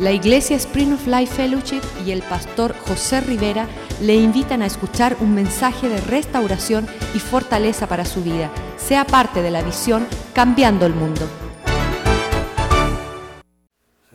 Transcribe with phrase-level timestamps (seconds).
[0.00, 3.66] La Iglesia Spring of Life Fellowship y el pastor José Rivera
[4.00, 6.86] le invitan a escuchar un mensaje de restauración
[7.16, 8.48] y fortaleza para su vida.
[8.76, 11.22] Sea parte de la visión Cambiando el Mundo.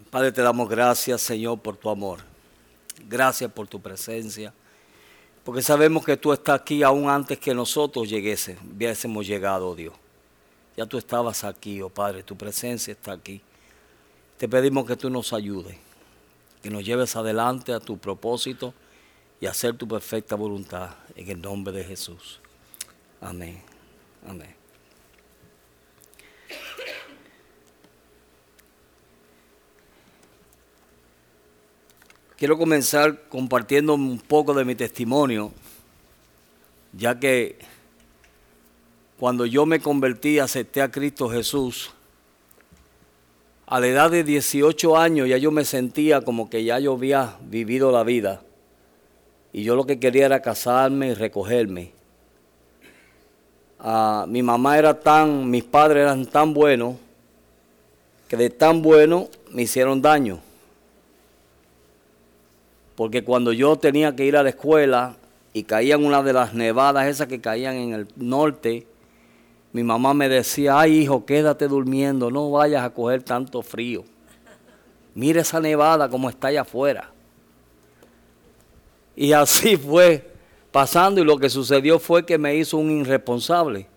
[0.10, 2.20] Padre, te damos gracias, Señor, por tu amor.
[3.10, 4.54] Gracias por tu presencia.
[5.44, 9.94] Porque sabemos que tú estás aquí aún antes que nosotros lleguese, hubiésemos llegado, Dios.
[10.78, 13.42] Ya tú estabas aquí, oh Padre, tu presencia está aquí.
[14.44, 15.78] Te pedimos que tú nos ayudes,
[16.62, 18.74] que nos lleves adelante a tu propósito
[19.40, 22.42] y a hacer tu perfecta voluntad en el nombre de Jesús.
[23.22, 23.62] Amén.
[24.28, 24.54] Amén.
[32.36, 35.54] Quiero comenzar compartiendo un poco de mi testimonio,
[36.92, 37.60] ya que
[39.18, 41.94] cuando yo me convertí, acepté a Cristo Jesús,
[43.74, 47.38] a la edad de 18 años ya yo me sentía como que ya yo había
[47.42, 48.44] vivido la vida.
[49.52, 51.92] Y yo lo que quería era casarme y recogerme.
[53.80, 56.98] Ah, mi mamá era tan, mis padres eran tan buenos,
[58.28, 60.40] que de tan bueno me hicieron daño.
[62.94, 65.16] Porque cuando yo tenía que ir a la escuela
[65.52, 68.86] y caían una de las nevadas esas que caían en el norte,
[69.74, 74.04] mi mamá me decía, ay hijo, quédate durmiendo, no vayas a coger tanto frío.
[75.16, 77.10] Mira esa nevada como está allá afuera.
[79.16, 80.32] Y así fue
[80.72, 83.88] pasando y lo que sucedió fue que me hizo un irresponsable,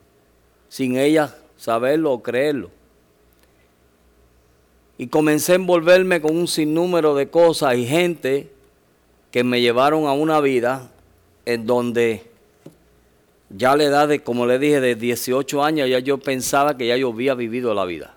[0.71, 2.71] sin ella saberlo o creerlo.
[4.97, 8.51] Y comencé a envolverme con un sinnúmero de cosas y gente
[9.31, 10.91] que me llevaron a una vida
[11.45, 12.31] en donde
[13.57, 16.87] ya a la edad de, como le dije, de 18 años, ya yo pensaba que
[16.87, 18.15] ya yo había vivido la vida.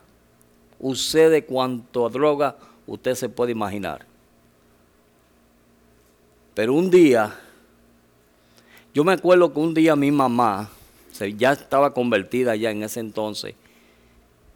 [0.80, 4.06] Usé de cuánto droga usted se puede imaginar.
[6.54, 7.34] Pero un día,
[8.94, 10.70] yo me acuerdo que un día mi mamá,
[11.38, 13.56] ya estaba convertida ya en ese entonces,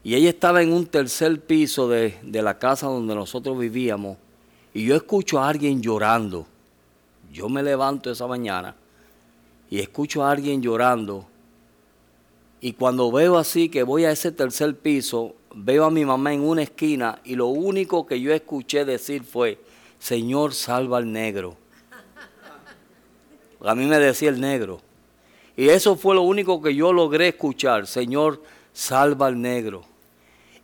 [0.04, 4.18] y ella estaba en un tercer piso de, de la casa donde nosotros vivíamos,
[4.74, 6.46] y yo escucho a alguien llorando.
[7.32, 8.76] Yo me levanto esa mañana
[9.70, 11.28] y escucho a alguien llorando.
[12.62, 16.42] Y cuando veo así que voy a ese tercer piso, veo a mi mamá en
[16.42, 19.60] una esquina y lo único que yo escuché decir fue,
[20.00, 21.58] Señor, salva al negro.
[23.62, 24.82] A mí me decía el negro.
[25.56, 28.42] Y eso fue lo único que yo logré escuchar, Señor,
[28.74, 29.84] salva al negro.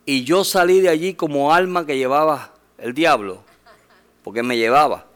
[0.04, 3.42] Y yo salí de allí como alma que llevaba el diablo,
[4.24, 5.06] porque me llevaba.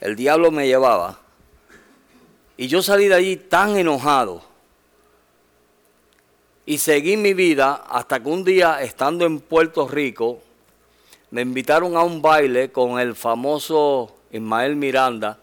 [0.00, 1.20] El diablo me llevaba.
[2.56, 4.42] Y yo salí de allí tan enojado.
[6.66, 10.40] Y seguí mi vida hasta que un día, estando en Puerto Rico,
[11.30, 15.38] me invitaron a un baile con el famoso Ismael Miranda.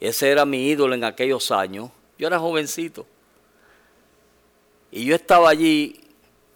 [0.00, 1.90] Ese era mi ídolo en aquellos años.
[2.18, 3.04] Yo era jovencito.
[4.90, 6.00] Y yo estaba allí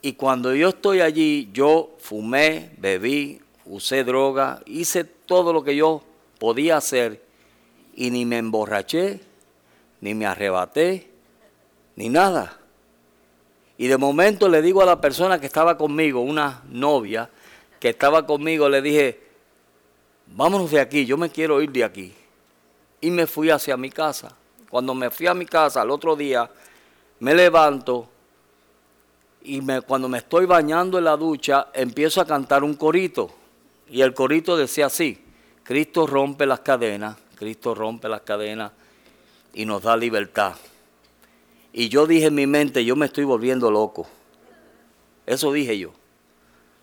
[0.00, 6.02] y cuando yo estoy allí, yo fumé, bebí, usé droga, hice todo lo que yo
[6.40, 7.22] podía hacer
[7.94, 9.20] y ni me emborraché,
[10.02, 11.08] ni me arrebaté,
[11.96, 12.58] ni nada.
[13.78, 17.30] Y de momento le digo a la persona que estaba conmigo, una novia
[17.80, 19.20] que estaba conmigo, le dije,
[20.26, 22.12] vámonos de aquí, yo me quiero ir de aquí.
[23.00, 24.34] Y me fui hacia mi casa.
[24.68, 26.50] Cuando me fui a mi casa al otro día,
[27.20, 28.08] me levanto
[29.42, 33.30] y me, cuando me estoy bañando en la ducha, empiezo a cantar un corito.
[33.88, 35.24] Y el corito decía así,
[35.62, 38.72] Cristo rompe las cadenas, Cristo rompe las cadenas
[39.54, 40.54] y nos da libertad.
[41.72, 44.06] Y yo dije en mi mente, yo me estoy volviendo loco.
[45.26, 45.92] Eso dije yo.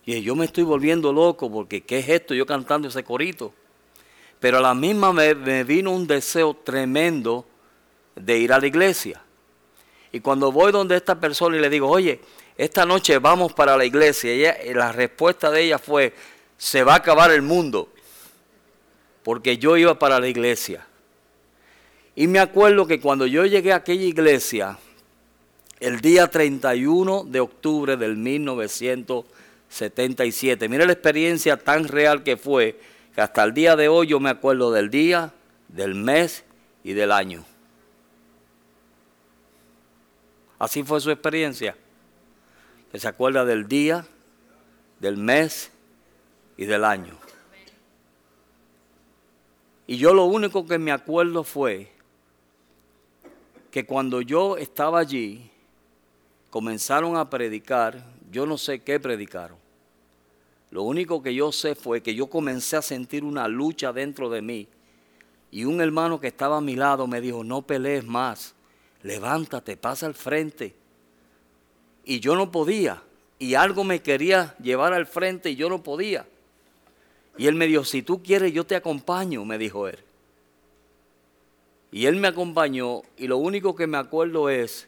[0.05, 2.33] Y yo me estoy volviendo loco porque ¿qué es esto?
[2.33, 3.53] Yo cantando ese corito.
[4.39, 7.45] Pero a la misma me, me vino un deseo tremendo
[8.15, 9.21] de ir a la iglesia.
[10.11, 12.19] Y cuando voy donde esta persona y le digo, oye,
[12.57, 16.13] esta noche vamos para la iglesia, ella, la respuesta de ella fue,
[16.57, 17.89] se va a acabar el mundo,
[19.23, 20.85] porque yo iba para la iglesia.
[22.15, 24.77] Y me acuerdo que cuando yo llegué a aquella iglesia,
[25.79, 32.79] el día 31 de octubre del 1977, mira la experiencia tan real que fue,
[33.15, 35.31] que hasta el día de hoy yo me acuerdo del día,
[35.69, 36.43] del mes
[36.83, 37.45] y del año.
[40.59, 41.75] Así fue su experiencia.
[42.91, 44.05] Que se acuerda del día,
[44.99, 45.71] del mes
[46.57, 47.17] y del año.
[49.87, 51.91] Y yo lo único que me acuerdo fue
[53.71, 55.49] que cuando yo estaba allí,
[56.49, 59.57] comenzaron a predicar, yo no sé qué predicaron,
[60.71, 64.43] Lo único que yo sé fue que yo comencé a sentir una lucha dentro de
[64.43, 64.67] mí.
[65.49, 68.53] Y un hermano que estaba a mi lado me dijo, no pelees más,
[69.01, 70.75] levántate, pasa al frente.
[72.05, 73.01] Y yo no podía.
[73.39, 76.27] Y algo me quería llevar al frente y yo no podía.
[77.35, 79.97] Y él me dijo, si tú quieres, yo te acompaño, me dijo él.
[81.91, 84.87] Y él me acompañó y lo único que me acuerdo es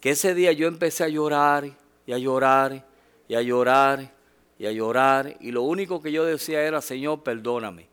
[0.00, 1.70] que ese día yo empecé a llorar
[2.06, 2.86] y a llorar
[3.28, 4.12] y a llorar
[4.58, 7.88] y a llorar y lo único que yo decía era, Señor, perdóname.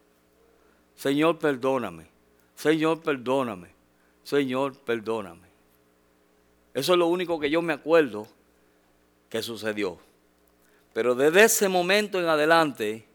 [0.95, 2.07] Señor, perdóname.
[2.55, 3.69] Señor, perdóname.
[4.23, 5.47] Señor, perdóname.
[6.73, 8.27] Eso es lo único que yo me acuerdo
[9.29, 9.97] que sucedió.
[10.93, 13.05] Pero desde ese momento en adelante,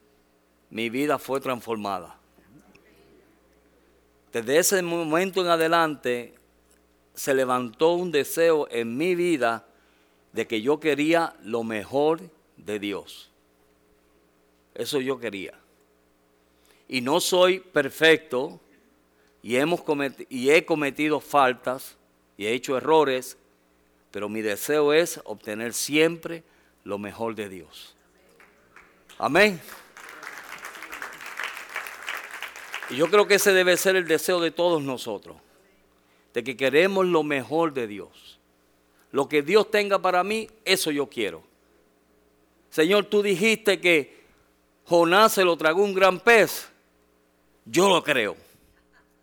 [0.71, 2.19] mi vida fue transformada.
[4.35, 6.35] Desde ese momento en adelante
[7.15, 9.65] se levantó un deseo en mi vida
[10.33, 12.21] de que yo quería lo mejor
[12.57, 13.31] de Dios.
[14.75, 15.55] Eso yo quería.
[16.89, 18.59] Y no soy perfecto
[19.41, 19.83] y, hemos
[20.29, 21.97] y he cometido faltas
[22.37, 23.39] y he hecho errores,
[24.11, 26.43] pero mi deseo es obtener siempre
[26.83, 27.95] lo mejor de Dios.
[29.17, 29.61] Amén.
[32.91, 35.37] Y yo creo que ese debe ser el deseo de todos nosotros,
[36.33, 38.39] de que queremos lo mejor de Dios.
[39.11, 41.43] Lo que Dios tenga para mí, eso yo quiero.
[42.71, 44.25] Señor, tú dijiste que
[44.85, 46.69] Jonás se lo tragó un gran pez.
[47.65, 48.37] Yo lo creo.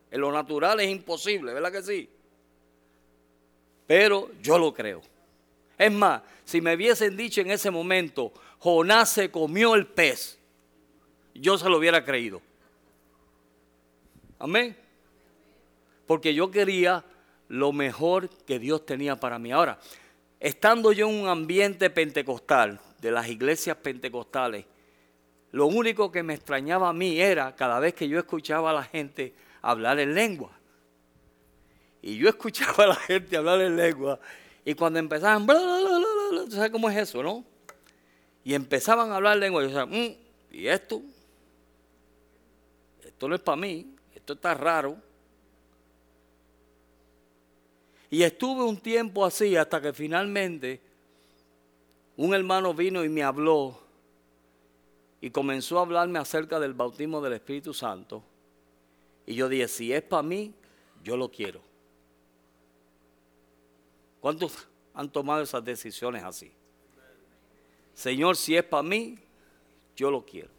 [0.09, 2.09] En lo natural es imposible, ¿verdad que sí?
[3.85, 5.01] Pero yo lo creo.
[5.77, 10.37] Es más, si me hubiesen dicho en ese momento, Jonás se comió el pez,
[11.33, 12.41] yo se lo hubiera creído.
[14.41, 14.75] Amén.
[16.07, 17.05] Porque yo quería
[17.47, 19.51] lo mejor que Dios tenía para mí.
[19.51, 19.77] Ahora,
[20.39, 24.65] estando yo en un ambiente pentecostal, de las iglesias pentecostales,
[25.51, 28.83] lo único que me extrañaba a mí era cada vez que yo escuchaba a la
[28.83, 30.51] gente hablar en lengua.
[32.01, 34.19] Y yo escuchaba a la gente hablar en lengua.
[34.65, 35.59] Y cuando empezaban, bla,
[36.49, 37.45] ¿sabes cómo es eso, no?
[38.43, 39.63] Y empezaban a hablar en lengua.
[39.63, 40.15] Y yo decía, mm,
[40.51, 41.03] ¿y esto?
[43.03, 44.97] Esto no es para mí esto está raro.
[48.09, 50.79] Y estuve un tiempo así hasta que finalmente
[52.17, 53.79] un hermano vino y me habló
[55.21, 58.21] y comenzó a hablarme acerca del bautismo del Espíritu Santo.
[59.25, 60.53] Y yo dije, si es para mí,
[61.03, 61.61] yo lo quiero.
[64.19, 66.51] ¿Cuántos han tomado esas decisiones así?
[67.95, 69.17] Señor, si es para mí,
[69.95, 70.49] yo lo quiero.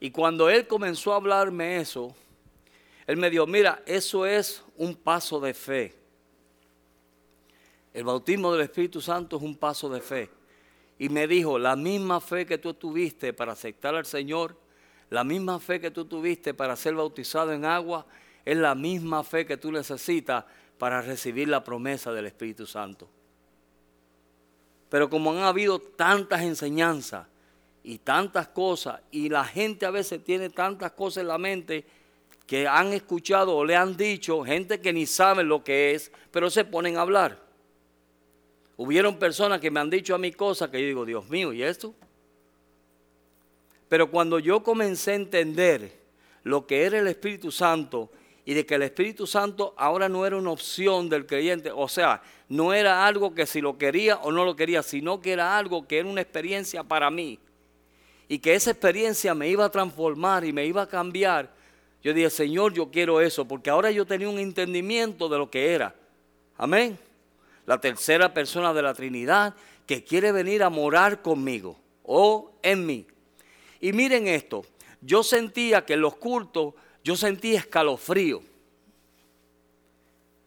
[0.00, 2.14] Y cuando él comenzó a hablarme eso,
[3.08, 5.94] él me dijo, mira, eso es un paso de fe.
[7.94, 10.28] El bautismo del Espíritu Santo es un paso de fe.
[10.98, 14.58] Y me dijo, la misma fe que tú tuviste para aceptar al Señor,
[15.08, 18.04] la misma fe que tú tuviste para ser bautizado en agua,
[18.44, 20.44] es la misma fe que tú necesitas
[20.76, 23.08] para recibir la promesa del Espíritu Santo.
[24.90, 27.26] Pero como han habido tantas enseñanzas
[27.82, 31.86] y tantas cosas, y la gente a veces tiene tantas cosas en la mente,
[32.48, 36.48] que han escuchado o le han dicho, gente que ni sabe lo que es, pero
[36.48, 37.38] se ponen a hablar.
[38.78, 41.62] Hubieron personas que me han dicho a mí cosas que yo digo, Dios mío, ¿y
[41.62, 41.94] esto?
[43.90, 45.92] Pero cuando yo comencé a entender
[46.42, 48.10] lo que era el Espíritu Santo
[48.46, 52.22] y de que el Espíritu Santo ahora no era una opción del creyente, o sea,
[52.48, 55.86] no era algo que si lo quería o no lo quería, sino que era algo
[55.86, 57.38] que era una experiencia para mí
[58.26, 61.57] y que esa experiencia me iba a transformar y me iba a cambiar,
[62.02, 65.72] yo dije, Señor, yo quiero eso, porque ahora yo tenía un entendimiento de lo que
[65.72, 65.94] era.
[66.56, 66.98] Amén.
[67.66, 69.54] La tercera persona de la Trinidad
[69.86, 73.06] que quiere venir a morar conmigo o en mí.
[73.80, 74.64] Y miren esto,
[75.00, 78.42] yo sentía que en los cultos, yo sentía escalofrío.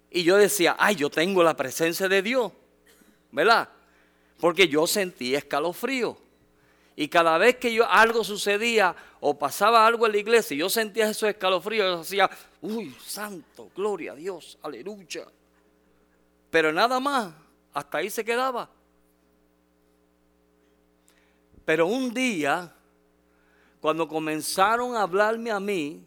[0.10, 2.52] Y yo decía, ay, yo tengo la presencia de Dios,
[3.32, 3.70] ¿verdad?
[4.40, 6.18] Porque yo sentía escalofrío.
[6.96, 10.70] Y cada vez que yo algo sucedía o pasaba algo en la iglesia y yo
[10.70, 12.30] sentía esos escalofríos, yo decía,
[12.62, 15.26] uy, santo, gloria a Dios, aleluya.
[16.50, 17.34] Pero nada más,
[17.74, 18.70] hasta ahí se quedaba.
[21.64, 22.74] Pero un día,
[23.80, 26.06] cuando comenzaron a hablarme a mí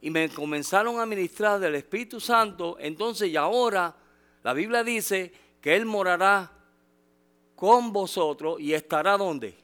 [0.00, 3.94] y me comenzaron a ministrar del Espíritu Santo, entonces y ahora
[4.42, 6.52] la Biblia dice que Él morará
[7.54, 9.61] con vosotros y estará donde?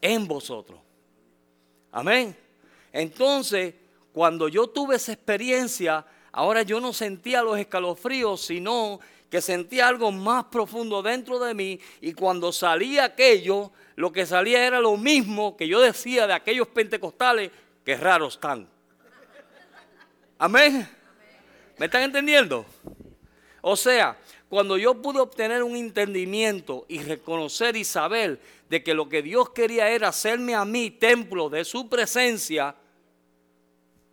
[0.00, 0.80] En vosotros.
[1.92, 2.36] Amén.
[2.92, 3.74] Entonces,
[4.12, 10.10] cuando yo tuve esa experiencia, ahora yo no sentía los escalofríos, sino que sentía algo
[10.10, 15.56] más profundo dentro de mí y cuando salía aquello, lo que salía era lo mismo
[15.56, 17.50] que yo decía de aquellos pentecostales
[17.84, 18.68] que raros están.
[20.38, 20.88] Amén.
[21.78, 22.66] ¿Me están entendiendo?
[23.60, 24.16] O sea,
[24.50, 29.50] cuando yo pude obtener un entendimiento y reconocer y saber de que lo que Dios
[29.50, 32.74] quería era hacerme a mí templo de su presencia,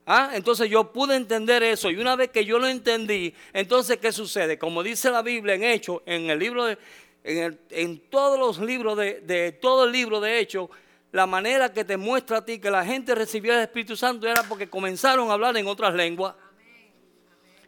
[0.05, 0.29] ¿ah?
[0.35, 1.89] entonces yo pude entender eso.
[1.89, 4.59] Y una vez que yo lo entendí, entonces ¿qué sucede?
[4.59, 6.77] Como dice la Biblia en Hechos, en el libro de,
[7.23, 10.69] en, todos los libros de, de todo el libro de Hechos,
[11.13, 14.43] la manera que te muestra a ti que la gente recibió el Espíritu Santo era
[14.43, 16.35] porque comenzaron a hablar en otras lenguas.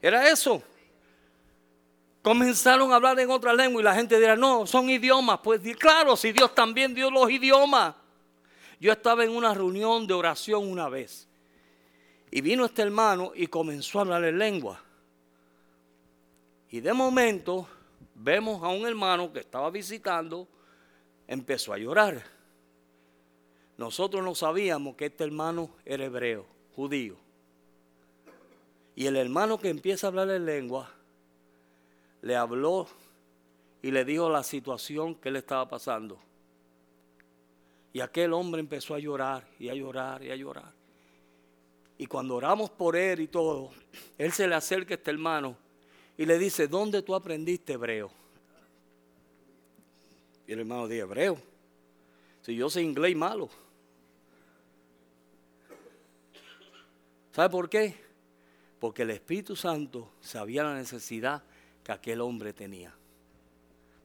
[0.04, 0.62] Era eso
[2.30, 5.40] comenzaron a hablar en otra lengua y la gente dirá, no, son idiomas.
[5.44, 7.96] Pues claro, si Dios también dio los idiomas.
[8.80, 11.28] Yo estaba en una reunión de oración una vez
[12.30, 14.80] y vino este hermano y comenzó a hablar en lengua.
[16.70, 17.68] Y de momento
[18.14, 20.48] vemos a un hermano que estaba visitando,
[21.26, 22.24] empezó a llorar.
[23.76, 26.46] Nosotros no sabíamos que este hermano era hebreo,
[26.76, 27.18] judío.
[28.96, 30.94] Y el hermano que empieza a hablar en lengua
[32.22, 32.88] le habló
[33.82, 36.20] y le dijo la situación que él estaba pasando.
[37.94, 40.74] Y aquel hombre empezó a llorar y a llorar y a llorar.
[41.98, 43.72] Y cuando oramos por él y todo,
[44.18, 45.58] él se le acerca a este hermano
[46.18, 48.12] y le dice, ¿dónde tú aprendiste hebreo?
[50.48, 51.38] Y el hermano dice, hebreo.
[52.42, 53.50] Si yo sé inglés malo.
[57.32, 57.96] ¿Sabe por qué?
[58.80, 61.44] Porque el Espíritu Santo sabía la necesidad
[61.90, 62.94] que aquel hombre tenía.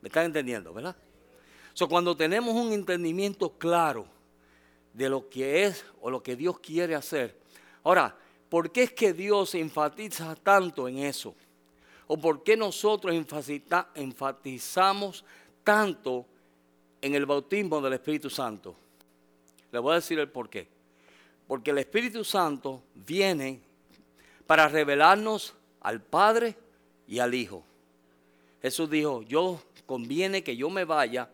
[0.01, 0.97] ¿Me están entendiendo, verdad?
[1.75, 4.07] So, cuando tenemos un entendimiento claro
[4.95, 7.39] de lo que es o lo que Dios quiere hacer.
[7.83, 8.17] Ahora,
[8.49, 11.35] ¿por qué es que Dios enfatiza tanto en eso?
[12.07, 13.15] ¿O por qué nosotros
[13.95, 15.23] enfatizamos
[15.63, 16.25] tanto
[17.03, 18.75] en el bautismo del Espíritu Santo?
[19.71, 20.69] Le voy a decir el por qué.
[21.47, 23.61] Porque el Espíritu Santo viene
[24.47, 26.57] para revelarnos al Padre
[27.07, 27.63] y al Hijo.
[28.65, 31.29] Jesús dijo, yo conviene que yo me vaya,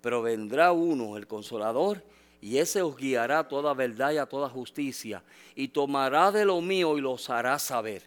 [0.00, 2.04] pero vendrá uno, el consolador,
[2.40, 5.24] y ese os guiará a toda verdad y a toda justicia,
[5.56, 8.04] y tomará de lo mío y los hará saber.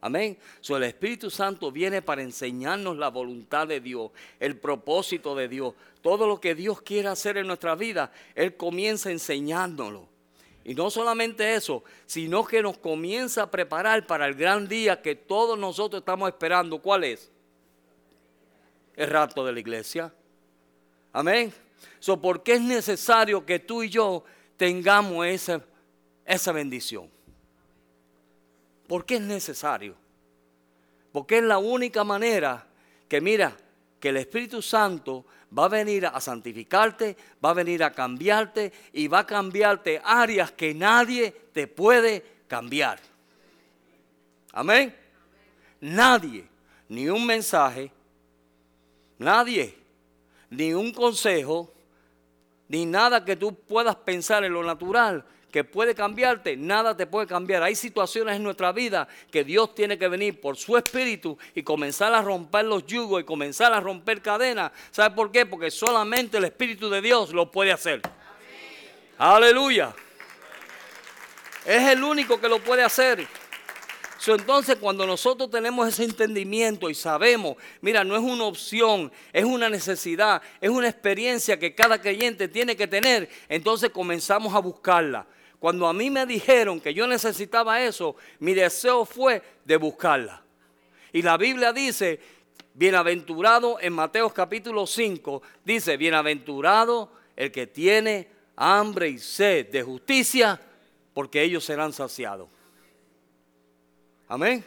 [0.00, 0.38] Amén.
[0.60, 5.74] So, el Espíritu Santo viene para enseñarnos la voluntad de Dios, el propósito de Dios,
[6.00, 8.12] todo lo que Dios quiere hacer en nuestra vida.
[8.36, 10.06] Él comienza enseñándolo.
[10.62, 15.16] Y no solamente eso, sino que nos comienza a preparar para el gran día que
[15.16, 16.80] todos nosotros estamos esperando.
[16.80, 17.33] ¿Cuál es?
[18.96, 20.12] El rapto de la iglesia.
[21.12, 21.52] Amén.
[22.00, 24.24] So, ¿Por qué es necesario que tú y yo
[24.56, 25.60] tengamos esa,
[26.24, 27.10] esa bendición?
[28.86, 29.94] ¿Por qué es necesario?
[31.12, 32.66] Porque es la única manera
[33.08, 33.56] que, mira,
[34.00, 35.24] que el Espíritu Santo
[35.56, 40.52] va a venir a santificarte, va a venir a cambiarte y va a cambiarte áreas
[40.52, 42.98] que nadie te puede cambiar.
[44.52, 44.94] Amén.
[45.80, 46.46] Nadie,
[46.88, 47.90] ni un mensaje,
[49.18, 49.76] nadie,
[50.50, 51.72] ni un consejo,
[52.68, 57.28] ni nada que tú puedas pensar en lo natural que puede cambiarte, nada te puede
[57.28, 57.62] cambiar.
[57.62, 62.12] Hay situaciones en nuestra vida que Dios tiene que venir por su espíritu y comenzar
[62.12, 64.72] a romper los yugos y comenzar a romper cadenas.
[64.90, 65.46] ¿Sabe por qué?
[65.46, 68.02] Porque solamente el Espíritu de Dios lo puede hacer.
[69.16, 69.94] Aleluya.
[71.64, 73.24] Es el único que lo puede hacer.
[74.32, 79.68] Entonces, cuando nosotros tenemos ese entendimiento y sabemos, mira, no es una opción, es una
[79.68, 85.26] necesidad, es una experiencia que cada creyente tiene que tener, entonces comenzamos a buscarla.
[85.58, 90.42] Cuando a mí me dijeron que yo necesitaba eso, mi deseo fue de buscarla.
[91.12, 92.20] Y la Biblia dice,
[92.72, 100.60] bienaventurado en Mateo capítulo 5, dice, bienaventurado el que tiene hambre y sed de justicia,
[101.12, 102.53] porque ellos serán saciados.
[104.28, 104.64] Amén.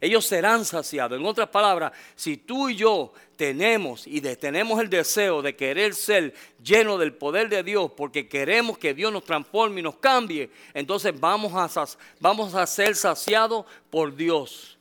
[0.00, 1.18] Ellos serán saciados.
[1.18, 6.34] En otras palabras, si tú y yo tenemos y tenemos el deseo de querer ser
[6.62, 11.18] llenos del poder de Dios porque queremos que Dios nos transforme y nos cambie, entonces
[11.18, 11.84] vamos a,
[12.20, 14.78] vamos a ser saciados por Dios.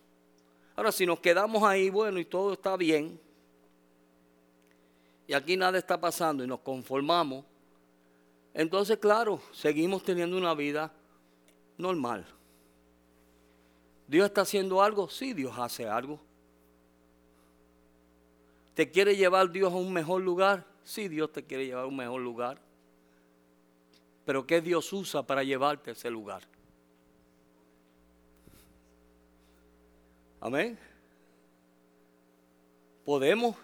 [0.76, 3.20] Ahora, si nos quedamos ahí, bueno, y todo está bien,
[5.26, 7.44] y aquí nada está pasando y nos conformamos,
[8.54, 10.92] entonces, claro, seguimos teniendo una vida
[11.78, 12.26] normal.
[14.08, 15.10] ¿Dios está haciendo algo?
[15.10, 16.20] Sí, Dios hace algo.
[18.74, 20.66] ¿Te quiere llevar Dios a un mejor lugar?
[20.84, 22.62] Sí, Dios te quiere llevar a un mejor lugar.
[24.24, 26.44] Pero ¿qué Dios usa para llevarte a ese lugar?
[30.40, 30.78] Amén.
[33.04, 33.56] podemos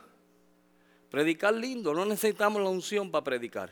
[1.12, 3.72] predicar lindo, no necesitamos la unción para predicar.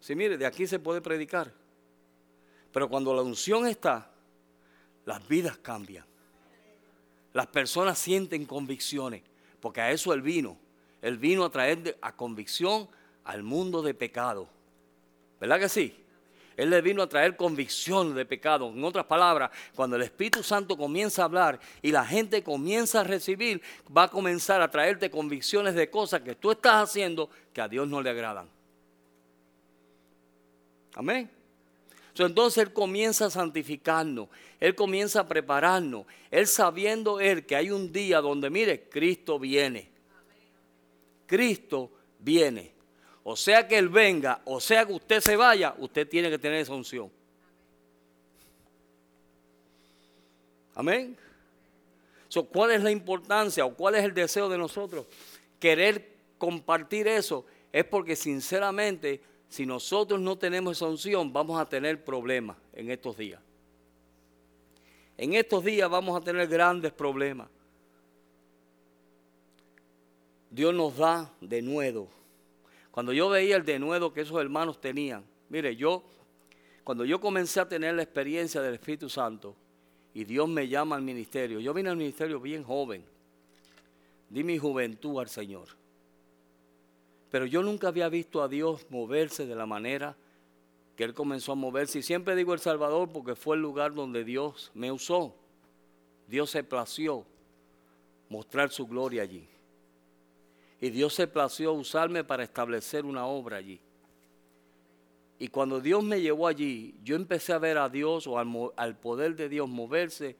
[0.00, 1.52] Sí, mire, de aquí se puede predicar.
[2.72, 4.10] Pero cuando la unción está,
[5.06, 6.04] las vidas cambian.
[7.32, 9.22] Las personas sienten convicciones,
[9.60, 10.58] porque a eso Él vino.
[11.00, 12.88] Él vino a traer a convicción
[13.24, 14.48] al mundo de pecado.
[15.40, 15.94] ¿Verdad que sí?
[16.56, 18.70] Él le vino a traer convicción de pecado.
[18.70, 23.04] En otras palabras, cuando el Espíritu Santo comienza a hablar y la gente comienza a
[23.04, 23.60] recibir,
[23.94, 27.86] va a comenzar a traerte convicciones de cosas que tú estás haciendo que a Dios
[27.86, 28.48] no le agradan.
[30.94, 31.35] Amén.
[32.18, 37.92] Entonces Él comienza a santificarnos, Él comienza a prepararnos, Él sabiendo Él que hay un
[37.92, 39.90] día donde, mire, Cristo viene.
[41.26, 42.72] Cristo viene.
[43.22, 46.60] O sea que Él venga, o sea que usted se vaya, usted tiene que tener
[46.60, 47.10] esa unción.
[50.74, 51.16] Amén.
[52.52, 55.06] ¿Cuál es la importancia o cuál es el deseo de nosotros?
[55.58, 59.20] Querer compartir eso es porque sinceramente,
[59.56, 63.40] si nosotros no tenemos esa unción, vamos a tener problemas en estos días.
[65.16, 67.48] En estos días vamos a tener grandes problemas.
[70.50, 72.10] Dios nos da de nuevo
[72.90, 76.04] cuando yo veía el denuedo que esos hermanos tenían, mire, yo,
[76.84, 79.56] cuando yo comencé a tener la experiencia del Espíritu Santo
[80.12, 83.02] y Dios me llama al ministerio, yo vine al ministerio bien joven,
[84.28, 85.68] di mi juventud al Señor.
[87.36, 90.16] Pero yo nunca había visto a Dios moverse de la manera
[90.96, 91.98] que Él comenzó a moverse.
[91.98, 95.36] Y siempre digo El Salvador porque fue el lugar donde Dios me usó.
[96.28, 97.26] Dios se plació
[98.30, 99.46] mostrar su gloria allí.
[100.80, 103.80] Y Dios se plació usarme para establecer una obra allí.
[105.38, 109.36] Y cuando Dios me llevó allí, yo empecé a ver a Dios o al, poder
[109.36, 110.36] de Dios moverse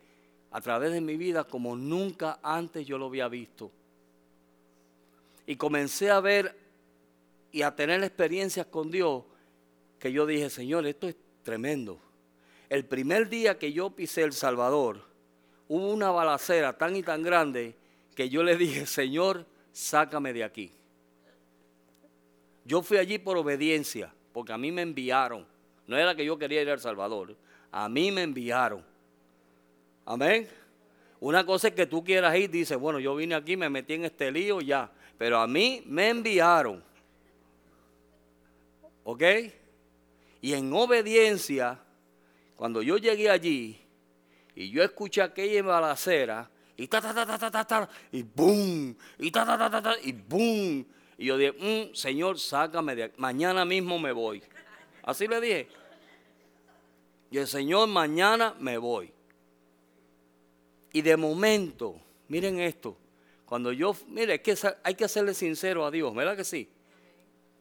[0.50, 3.70] a través de mi vida como nunca antes yo lo había visto.
[5.46, 6.64] Y comencé a ver
[7.56, 9.25] y a tener experiencias con Dios
[9.98, 11.98] que yo dije, Señor, esto es tremendo.
[12.68, 15.00] El primer día que yo pisé El Salvador,
[15.66, 17.75] hubo una balacera tan y tan grande
[18.14, 20.71] que yo le dije, Señor, sácame de aquí.
[22.66, 25.47] Yo fui allí por obediencia, porque a mí me enviaron.
[25.86, 27.34] No era que yo quería ir al Salvador,
[27.73, 28.84] a mí me enviaron.
[30.04, 30.47] Amén.
[31.21, 34.04] Una cosa es que tú quieras ir, dice, bueno, yo vine aquí, me metí en
[34.04, 36.84] este lío ya, pero a mí me enviaron.
[39.08, 39.23] ¿Ok?
[40.40, 41.78] Y en obediencia,
[42.56, 43.80] cuando yo llegué allí
[44.52, 49.30] y yo escuché aquella balacera, y ta, ta, ta, ta, ta, ta, y boom, y
[49.30, 50.84] ta, ta, ta, ta, ta, y boom.
[51.19, 54.42] Y yo dije, mm, Señor, sácame de aquí, mañana mismo me voy.
[55.04, 55.69] Así le dije.
[57.30, 59.12] Y el Señor, mañana me voy.
[60.92, 62.97] Y de momento, miren esto,
[63.45, 66.69] cuando yo, mire, que hay que serle sincero a Dios, ¿verdad que sí?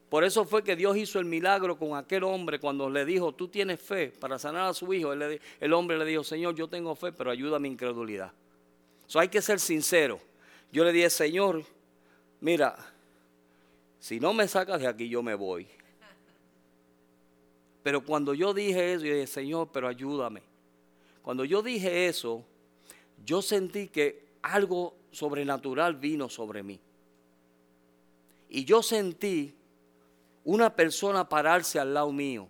[0.09, 3.47] Por eso fue que Dios hizo el milagro con aquel hombre cuando le dijo, tú
[3.47, 5.13] tienes fe para sanar a su hijo.
[5.13, 8.31] el hombre le dijo, Señor, yo tengo fe, pero ayuda a mi incredulidad.
[9.07, 10.19] So, hay que ser sincero.
[10.71, 11.63] Yo le dije, Señor,
[12.39, 12.75] mira,
[13.99, 15.67] si no me sacas de aquí, yo me voy.
[17.81, 20.41] Pero cuando yo dije eso, yo dije, Señor, pero ayúdame.
[21.23, 22.43] Cuando yo dije eso,
[23.25, 26.79] yo sentí que algo sobrenatural vino sobre mí.
[28.49, 29.54] Y yo sentí
[30.45, 32.47] una persona pararse al lado mío.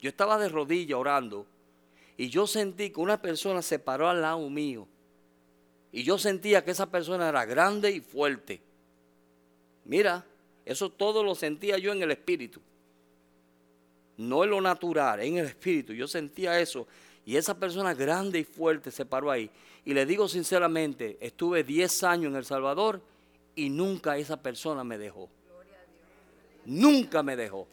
[0.00, 1.46] Yo estaba de rodillas orando
[2.18, 4.86] y yo sentí que una persona se paró al lado mío
[5.90, 8.60] y yo sentía que esa persona era grande y fuerte.
[9.84, 10.26] Mira,
[10.64, 12.60] eso todo lo sentía yo en el espíritu.
[14.16, 15.92] No en lo natural, en el espíritu.
[15.92, 16.86] Yo sentía eso.
[17.24, 19.48] Y esa persona grande y fuerte se paró ahí.
[19.84, 23.00] Y le digo sinceramente, estuve 10 años en El Salvador
[23.54, 25.28] y nunca esa persona me dejó.
[26.64, 27.68] Nunca me dejó.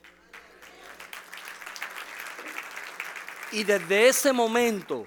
[3.52, 5.06] Y desde ese momento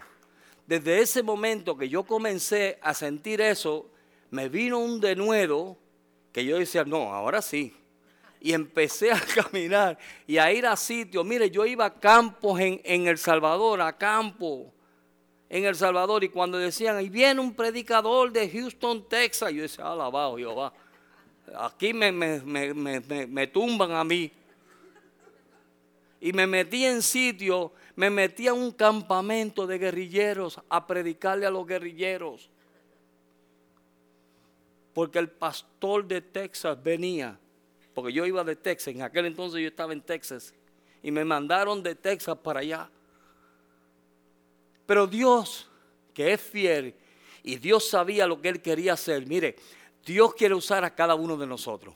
[0.66, 3.90] desde ese momento que yo comencé a sentir eso,
[4.30, 5.76] me vino un denuedo
[6.32, 7.76] que yo decía, no, ahora sí.
[8.40, 11.24] Y empecé a caminar y a ir a sitios.
[11.24, 14.72] Mire, yo iba a campos en, El Salvador, a campo
[15.48, 16.24] en El Salvador.
[16.24, 20.72] Y cuando decían, y viene un predicador de Houston, Texas, yo decía, alabado Jehová.
[21.56, 22.40] Aquí me, me,
[23.26, 24.30] me tumban a mí.
[26.20, 31.50] Y me metí en sitios me metí a un campamento de guerrilleros a predicarle a
[31.50, 32.50] los guerrilleros.
[34.92, 37.38] Porque el pastor de Texas venía,
[37.94, 40.54] porque yo iba de Texas, en aquel entonces yo estaba en Texas,
[41.02, 42.90] y me mandaron de Texas para allá.
[44.86, 45.68] Pero Dios,
[46.12, 46.94] que es fiel,
[47.42, 49.56] y Dios sabía lo que él quería hacer, mire,
[50.04, 51.94] Dios quiere usar a cada uno de nosotros.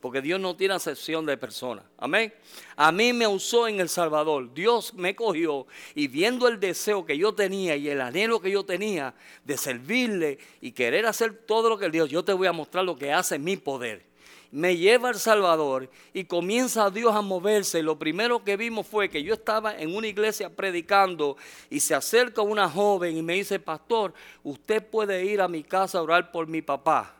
[0.00, 1.84] Porque Dios no tiene acepción de personas.
[1.96, 2.34] Amén.
[2.74, 4.52] A mí me usó en El Salvador.
[4.52, 8.64] Dios me cogió y viendo el deseo que yo tenía y el anhelo que yo
[8.64, 12.84] tenía de servirle y querer hacer todo lo que Dios, yo te voy a mostrar
[12.84, 14.11] lo que hace mi poder
[14.52, 17.82] me lleva al Salvador y comienza Dios a moverse.
[17.82, 21.38] Lo primero que vimos fue que yo estaba en una iglesia predicando
[21.70, 24.12] y se acerca una joven y me dice, pastor,
[24.44, 27.16] usted puede ir a mi casa a orar por mi papá.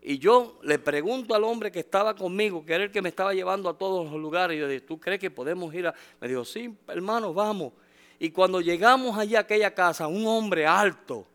[0.00, 3.34] Y yo le pregunto al hombre que estaba conmigo, que era el que me estaba
[3.34, 5.94] llevando a todos los lugares, y yo dije, ¿tú crees que podemos ir a...?
[6.20, 7.72] Me dijo, sí, hermano, vamos.
[8.20, 11.26] Y cuando llegamos allá a aquella casa, un hombre alto,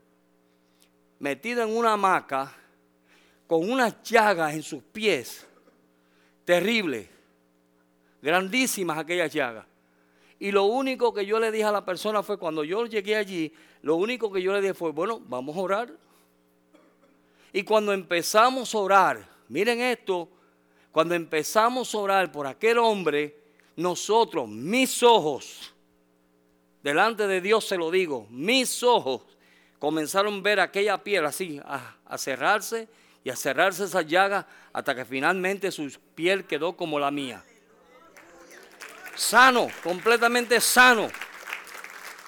[1.17, 2.55] metido en una hamaca,
[3.49, 5.43] con unas llagas en sus pies,
[6.45, 7.09] terribles,
[8.21, 9.65] grandísimas aquellas llagas.
[10.37, 13.51] Y lo único que yo le dije a la persona fue, cuando yo llegué allí,
[13.81, 15.91] lo único que yo le dije fue, bueno, vamos a orar.
[17.51, 20.29] Y cuando empezamos a orar, miren esto,
[20.91, 23.35] cuando empezamos a orar por aquel hombre,
[23.75, 25.73] nosotros, mis ojos,
[26.83, 29.23] delante de Dios se lo digo, mis ojos
[29.79, 32.87] comenzaron a ver aquella piel así, a, a cerrarse
[33.23, 37.43] y a cerrarse esa llaga hasta que finalmente su piel quedó como la mía.
[39.15, 41.09] Sano, completamente sano.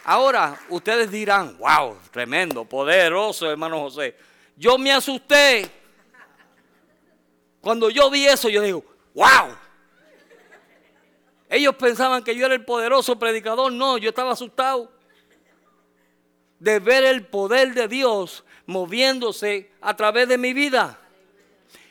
[0.04, 4.16] Ahora ustedes dirán, wow, tremendo, poderoso, hermano José.
[4.58, 5.70] Yo me asusté.
[7.62, 9.56] Cuando yo vi eso, yo digo, wow.
[11.50, 13.72] Ellos pensaban que yo era el poderoso predicador.
[13.72, 14.92] No, yo estaba asustado
[16.60, 20.98] de ver el poder de Dios moviéndose a través de mi vida.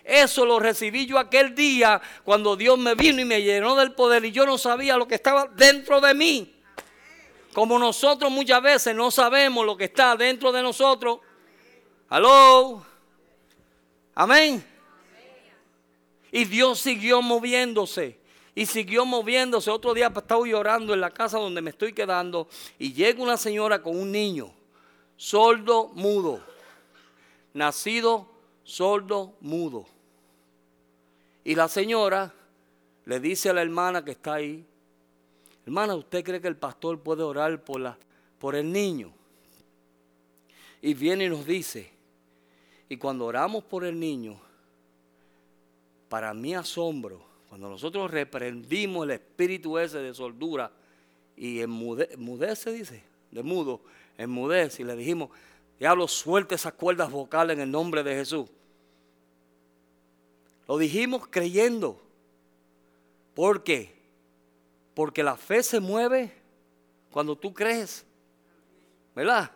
[0.05, 4.25] Eso lo recibí yo aquel día cuando Dios me vino y me llenó del poder
[4.25, 6.55] y yo no sabía lo que estaba dentro de mí.
[7.53, 11.21] Como nosotros muchas veces no sabemos lo que está dentro de nosotros.
[12.09, 12.85] Aló.
[14.15, 14.65] Amén.
[16.33, 18.19] Y Dios siguió moviéndose.
[18.55, 19.71] Y siguió moviéndose.
[19.71, 22.49] Otro día estaba llorando en la casa donde me estoy quedando.
[22.79, 24.53] Y llega una señora con un niño.
[25.17, 26.50] Sordo, mudo
[27.55, 28.29] nacido
[28.65, 29.87] sordo, mudo.
[31.45, 32.33] Y la señora
[33.07, 34.65] le dice a la hermana que está ahí,
[35.65, 37.99] hermana, ¿usted cree que el pastor puede orar por, la,
[38.39, 39.13] por el niño?
[40.83, 41.91] Y viene y nos dice,
[42.89, 44.41] y cuando oramos por el niño,
[46.09, 50.71] para mi asombro, cuando nosotros reprendimos el espíritu ese de sordura
[51.37, 53.81] y enmudece, dice, de mudo,
[54.17, 55.31] enmudece, y le dijimos,
[55.81, 58.51] Diablo, suelte esas cuerdas vocales en el nombre de Jesús.
[60.69, 61.99] Lo dijimos creyendo.
[63.35, 63.99] ¿Por qué?
[64.93, 66.35] Porque la fe se mueve
[67.11, 68.05] cuando tú crees.
[69.17, 69.51] ¿Verdad?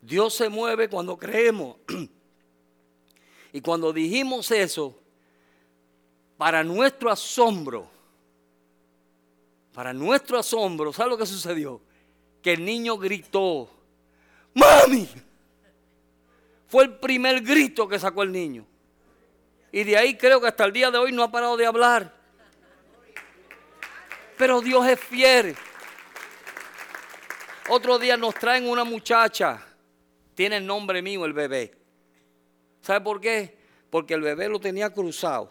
[0.00, 1.76] Dios se mueve cuando creemos.
[3.52, 4.98] y cuando dijimos eso,
[6.38, 7.86] para nuestro asombro,
[9.74, 11.82] para nuestro asombro, ¿sabes lo que sucedió?
[12.40, 13.75] Que el niño gritó
[14.56, 15.06] ¡Mami!
[16.66, 18.66] Fue el primer grito que sacó el niño.
[19.70, 22.10] Y de ahí creo que hasta el día de hoy no ha parado de hablar.
[24.38, 25.54] Pero Dios es fiel.
[27.68, 29.62] Otro día nos traen una muchacha.
[30.34, 31.74] Tiene el nombre mío el bebé.
[32.80, 33.58] ¿Sabe por qué?
[33.90, 35.50] Porque el bebé lo tenía cruzado.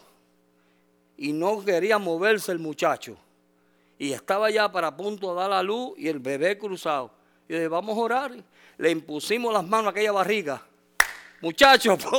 [1.16, 3.18] Y no quería moverse el muchacho.
[4.00, 7.12] Y estaba ya para punto de dar la luz y el bebé cruzado.
[7.48, 8.44] Y dije, vamos a orar
[8.78, 10.66] le impusimos las manos a aquella barriga.
[11.42, 12.00] Muchachos.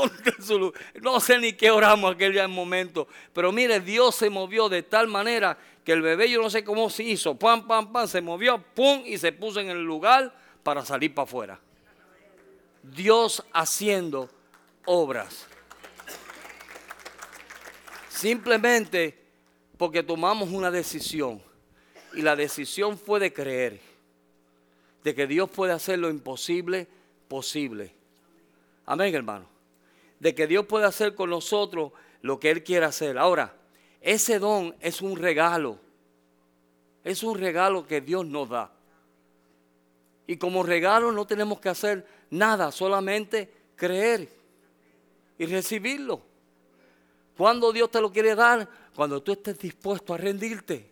[1.03, 3.09] No sé ni qué oramos aquel momento.
[3.33, 6.89] Pero mire, Dios se movió de tal manera que el bebé, yo no sé cómo
[6.91, 7.37] se hizo.
[7.37, 11.25] Pam, pam, pam, se movió, pum, y se puso en el lugar para salir para
[11.25, 11.61] afuera.
[12.83, 14.31] Dios haciendo
[14.85, 15.47] obras.
[18.09, 19.19] Simplemente
[19.77, 21.43] porque tomamos una decisión.
[22.15, 23.81] Y la decisión fue de creer
[25.07, 26.89] de que Dios puede hacer lo imposible
[27.29, 27.95] posible.
[28.87, 29.47] Amén, hermano.
[30.19, 31.93] De que Dios puede hacer con nosotros
[32.23, 33.17] lo que Él quiere hacer.
[33.17, 33.55] Ahora,
[34.01, 35.79] ese don es un regalo.
[37.05, 38.73] Es un regalo que Dios nos da.
[40.27, 44.29] Y como regalo no tenemos que hacer nada, solamente creer
[45.39, 46.21] y recibirlo.
[47.37, 48.69] Cuando Dios te lo quiere dar?
[48.93, 50.85] Cuando tú estés dispuesto a rendirte.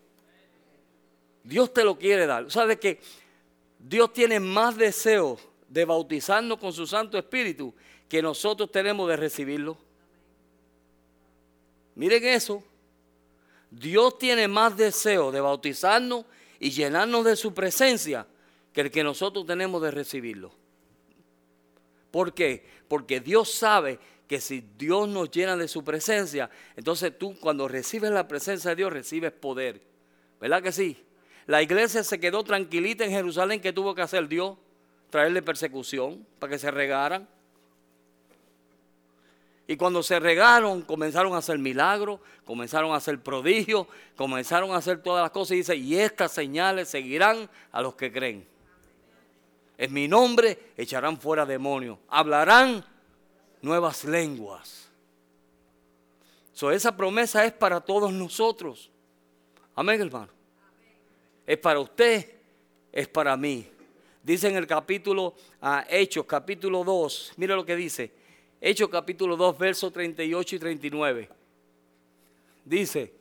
[1.43, 2.49] Dios te lo quiere dar.
[2.49, 3.01] ¿Sabes que
[3.87, 7.75] Dios tiene más deseo de bautizarnos con su Santo Espíritu
[8.09, 9.77] que nosotros tenemos de recibirlo.
[11.95, 12.65] Miren eso.
[13.71, 16.25] Dios tiene más deseo de bautizarnos
[16.59, 18.27] y llenarnos de su presencia
[18.73, 20.51] que el que nosotros tenemos de recibirlo.
[22.11, 22.65] ¿Por qué?
[22.89, 28.13] Porque Dios sabe que si Dios nos llena de su presencia, entonces tú cuando recibes
[28.13, 29.83] la presencia de Dios recibes poder.
[30.41, 31.05] ¿Verdad que sí?
[31.47, 33.61] La iglesia se quedó tranquilita en Jerusalén.
[33.61, 34.57] ¿Qué tuvo que hacer Dios?
[35.11, 37.29] Traerle persecución para que se regaran.
[39.67, 45.03] Y cuando se regaron, comenzaron a hacer milagros, comenzaron a hacer prodigios, comenzaron a hacer
[45.03, 45.53] todas las cosas.
[45.53, 48.47] Y dice, y estas señales seguirán a los que creen.
[49.79, 52.85] En mi nombre echarán fuera demonios, hablarán
[53.61, 54.89] nuevas lenguas.
[56.53, 58.91] So, esa promesa es para todos nosotros.
[59.75, 60.29] Amén, hermano.
[61.47, 62.31] Es para usted,
[62.93, 63.67] es para mí.
[64.23, 68.11] Dice en el capítulo uh, Hechos, capítulo 2, mira lo que dice.
[68.61, 71.29] Hechos capítulo 2, versos 38 y 39.
[72.65, 73.13] Dice,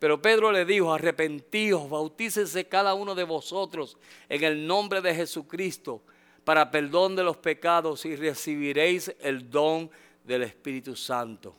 [0.00, 3.96] pero Pedro le dijo, arrepentíos, bautícese cada uno de vosotros
[4.28, 6.02] en el nombre de Jesucristo
[6.42, 9.90] para perdón de los pecados y recibiréis el don
[10.24, 11.54] del Espíritu Santo.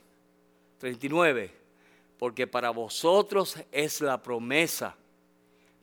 [0.79, 1.51] 39.
[2.17, 4.97] Porque para vosotros es la promesa,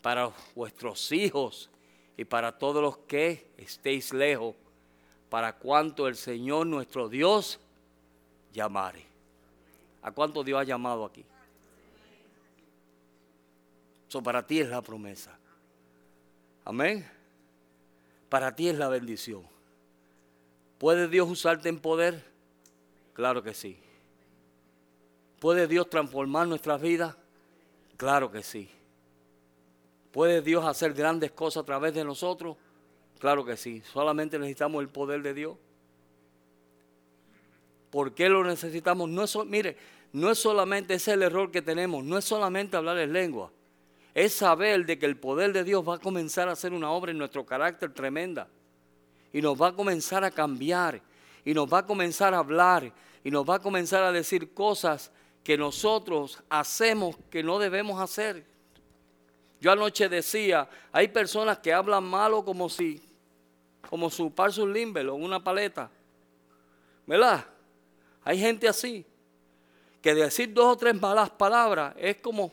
[0.02, 1.70] para vuestros hijos
[2.16, 4.54] y para todos los que estéis lejos,
[5.28, 7.60] para cuanto el Señor nuestro Dios
[8.52, 9.04] llamare.
[10.02, 11.24] ¿A cuánto Dios ha llamado aquí?
[14.08, 15.38] Eso para ti es la promesa.
[16.64, 17.08] Amén.
[18.28, 19.46] Para ti es la bendición.
[20.78, 22.24] ¿Puede Dios usarte en poder?
[23.12, 23.78] Claro que sí.
[25.40, 27.16] ¿Puede Dios transformar nuestras vidas?
[27.96, 28.70] Claro que sí.
[30.18, 32.56] ¿Puede Dios hacer grandes cosas a través de nosotros?
[33.20, 33.80] Claro que sí.
[33.92, 35.56] Solamente necesitamos el poder de Dios.
[37.88, 39.08] ¿Por qué lo necesitamos?
[39.08, 39.76] No es, mire,
[40.12, 43.52] no es solamente ese el error que tenemos, no es solamente hablar en lengua
[44.12, 47.12] es saber de que el poder de Dios va a comenzar a hacer una obra
[47.12, 48.48] en nuestro carácter tremenda.
[49.32, 51.00] Y nos va a comenzar a cambiar.
[51.44, 52.92] Y nos va a comenzar a hablar.
[53.22, 55.12] Y nos va a comenzar a decir cosas
[55.44, 58.57] que nosotros hacemos que no debemos hacer.
[59.60, 63.02] Yo anoche decía, hay personas que hablan malo como si,
[63.88, 65.90] como su un limbel o una paleta.
[67.06, 67.44] ¿Verdad?
[68.24, 69.04] Hay gente así,
[70.00, 72.52] que decir dos o tres malas palabras es como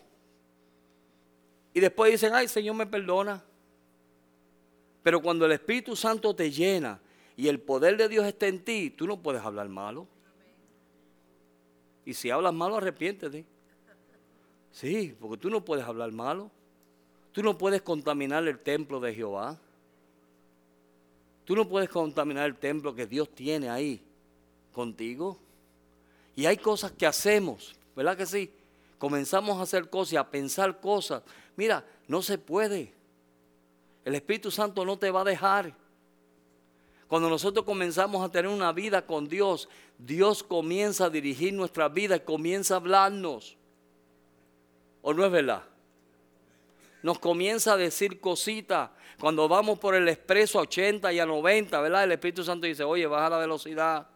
[1.76, 3.44] y después dicen, ay, Señor me perdona.
[5.04, 7.02] Pero cuando el Espíritu Santo te llena
[7.36, 10.08] y el poder de Dios está en ti, tú no puedes hablar malo.
[12.06, 13.46] Y si hablas malo, arrepiéntete.
[14.72, 16.50] Sí, porque tú no puedes hablar malo.
[17.36, 19.60] Tú no puedes contaminar el templo de Jehová.
[21.44, 24.02] Tú no puedes contaminar el templo que Dios tiene ahí
[24.72, 25.38] contigo.
[26.34, 28.50] Y hay cosas que hacemos, ¿verdad que sí?
[28.98, 31.24] Comenzamos a hacer cosas, a pensar cosas
[31.58, 32.94] Mira, no se puede.
[34.06, 35.74] El Espíritu Santo no te va a dejar.
[37.10, 39.68] Cuando nosotros comenzamos a tener una vida con Dios,
[39.98, 43.58] Dios comienza a dirigir nuestra vida y comienza a hablarnos.
[45.02, 45.64] ¿O no es verdad?
[47.06, 48.90] Nos comienza a decir cositas.
[49.20, 52.04] Cuando vamos por el expreso a 80 y a 90, ¿verdad?
[52.04, 54.08] El Espíritu Santo dice, oye, baja la velocidad.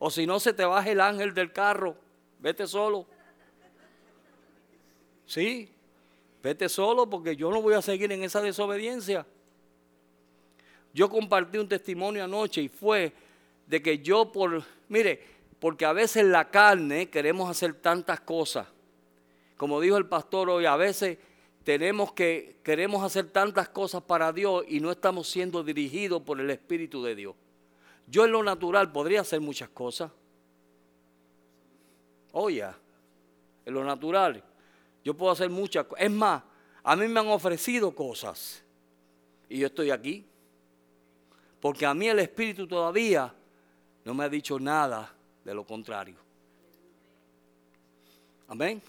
[0.00, 1.96] O si no se te baja el ángel del carro,
[2.40, 3.06] vete solo.
[5.24, 5.72] Sí,
[6.42, 9.24] vete solo porque yo no voy a seguir en esa desobediencia.
[10.92, 13.12] Yo compartí un testimonio anoche y fue
[13.68, 15.22] de que yo por, mire,
[15.60, 18.73] porque a veces la carne queremos hacer tantas cosas.
[19.56, 21.18] Como dijo el pastor hoy, a veces
[21.64, 26.50] tenemos que queremos hacer tantas cosas para Dios y no estamos siendo dirigidos por el
[26.50, 27.34] espíritu de Dios.
[28.06, 30.10] Yo en lo natural podría hacer muchas cosas.
[32.32, 32.66] Oye,
[33.64, 34.42] en lo natural
[35.04, 36.04] yo puedo hacer muchas cosas.
[36.04, 36.42] Es más,
[36.82, 38.62] a mí me han ofrecido cosas.
[39.48, 40.26] Y yo estoy aquí.
[41.60, 43.32] Porque a mí el Espíritu todavía
[44.04, 45.14] no me ha dicho nada
[45.44, 46.16] de lo contrario.
[48.48, 48.82] Amén.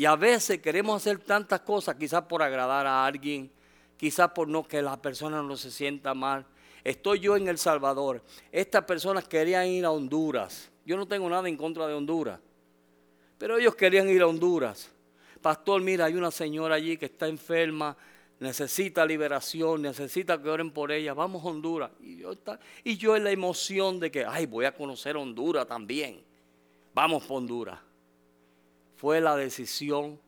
[0.00, 3.50] Y a veces queremos hacer tantas cosas, quizás por agradar a alguien,
[3.98, 6.46] quizás por no que la persona no se sienta mal.
[6.82, 8.22] Estoy yo en El Salvador.
[8.50, 10.70] Estas personas querían ir a Honduras.
[10.86, 12.40] Yo no tengo nada en contra de Honduras.
[13.36, 14.90] Pero ellos querían ir a Honduras.
[15.42, 17.94] Pastor, mira, hay una señora allí que está enferma,
[18.38, 21.12] necesita liberación, necesita que oren por ella.
[21.12, 21.90] Vamos a Honduras.
[22.00, 22.32] Y yo,
[22.84, 26.22] y yo en la emoción de que, ay, voy a conocer Honduras también.
[26.94, 27.89] Vamos por Honduras.
[29.00, 30.20] Fue la decisión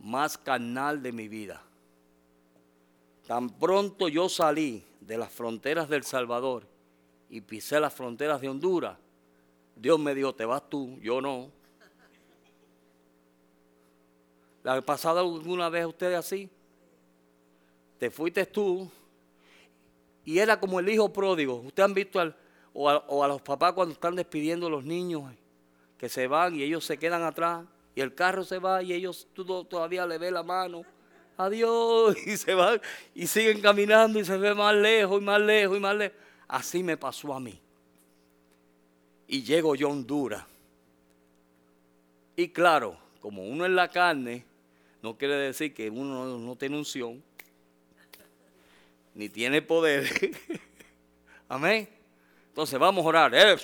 [0.00, 1.62] más carnal de mi vida.
[3.28, 6.66] Tan pronto yo salí de las fronteras del Salvador
[7.28, 8.98] y pisé las fronteras de Honduras,
[9.76, 11.52] Dios me dijo, te vas tú, yo no.
[14.64, 16.50] ¿La ha pasado alguna vez a ustedes así?
[18.00, 18.90] Te fuiste tú
[20.24, 21.60] y era como el hijo pródigo.
[21.60, 22.34] Ustedes han visto al,
[22.72, 25.32] o, a, los papás cuando están despidiendo a los niños
[25.96, 27.64] que se van y ellos se quedan atrás
[27.94, 29.28] y el carro se va y ellos
[29.68, 30.84] todavía le ve la mano.
[31.36, 32.80] Adiós y se van
[33.14, 36.16] y siguen caminando y se ve más lejos y más lejos y más lejos.
[36.46, 37.60] Así me pasó a mí.
[39.26, 40.44] Y llego yo a Honduras.
[42.36, 44.44] Y claro, como uno en la carne,
[45.02, 47.22] no quiere decir que uno no, no tiene unción,
[49.14, 50.08] ni tiene poder.
[51.48, 51.88] Amén.
[52.48, 53.58] Entonces vamos a orar.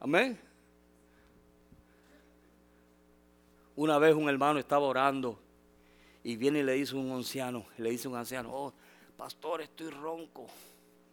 [0.00, 0.38] Amén.
[3.76, 5.38] Una vez un hermano estaba orando
[6.24, 8.72] y viene y le dice un anciano, le dice un anciano, oh,
[9.16, 10.46] pastor, estoy ronco.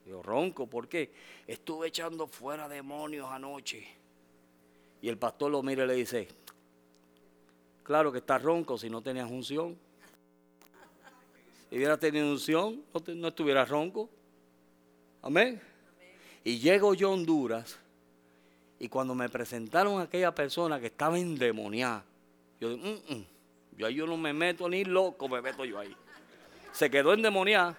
[0.06, 1.12] Yo ronco, ¿por qué?
[1.46, 3.86] Estuve echando fuera demonios anoche.
[5.02, 6.30] Y el pastor lo mira y le dice,
[7.84, 9.78] claro que está ronco si no tenías unción.
[11.70, 14.10] Si hubiera tenido unción, no, no estuviera ronco.
[15.22, 15.62] Amén.
[16.46, 17.78] Y llego yo a Honduras
[18.80, 22.04] y cuando me presentaron a aquella persona que estaba endemoniada,
[22.60, 23.26] yo dije, mm, mm,
[23.78, 25.96] yo ahí yo no me meto ni loco, me meto yo ahí.
[26.72, 27.78] Se quedó endemoniada.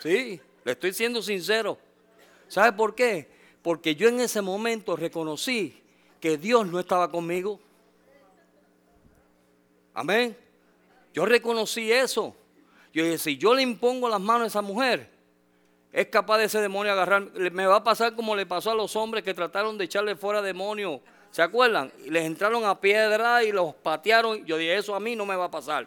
[0.00, 1.78] Sí, le estoy siendo sincero.
[2.48, 3.30] ¿Sabe por qué?
[3.62, 5.80] Porque yo en ese momento reconocí
[6.20, 7.60] que Dios no estaba conmigo.
[9.94, 10.36] Amén.
[11.14, 12.34] Yo reconocí eso.
[12.92, 15.11] Yo dije, si yo le impongo las manos a esa mujer,
[15.92, 17.22] es capaz de ese demonio agarrar.
[17.52, 20.40] Me va a pasar como le pasó a los hombres que trataron de echarle fuera
[20.40, 21.02] demonio.
[21.30, 21.92] ¿Se acuerdan?
[22.04, 24.44] Y les entraron a piedra y los patearon.
[24.46, 25.86] Yo dije, eso a mí no me va a pasar.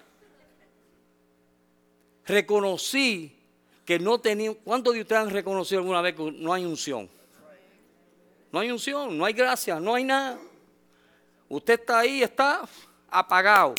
[2.25, 3.35] Reconocí
[3.83, 4.53] que no tenía.
[4.63, 7.09] ¿Cuántos de ustedes han reconocido alguna vez que no hay unción?
[8.51, 10.37] No hay unción, no hay gracia, no hay nada.
[11.49, 12.61] Usted está ahí, está
[13.09, 13.75] apagado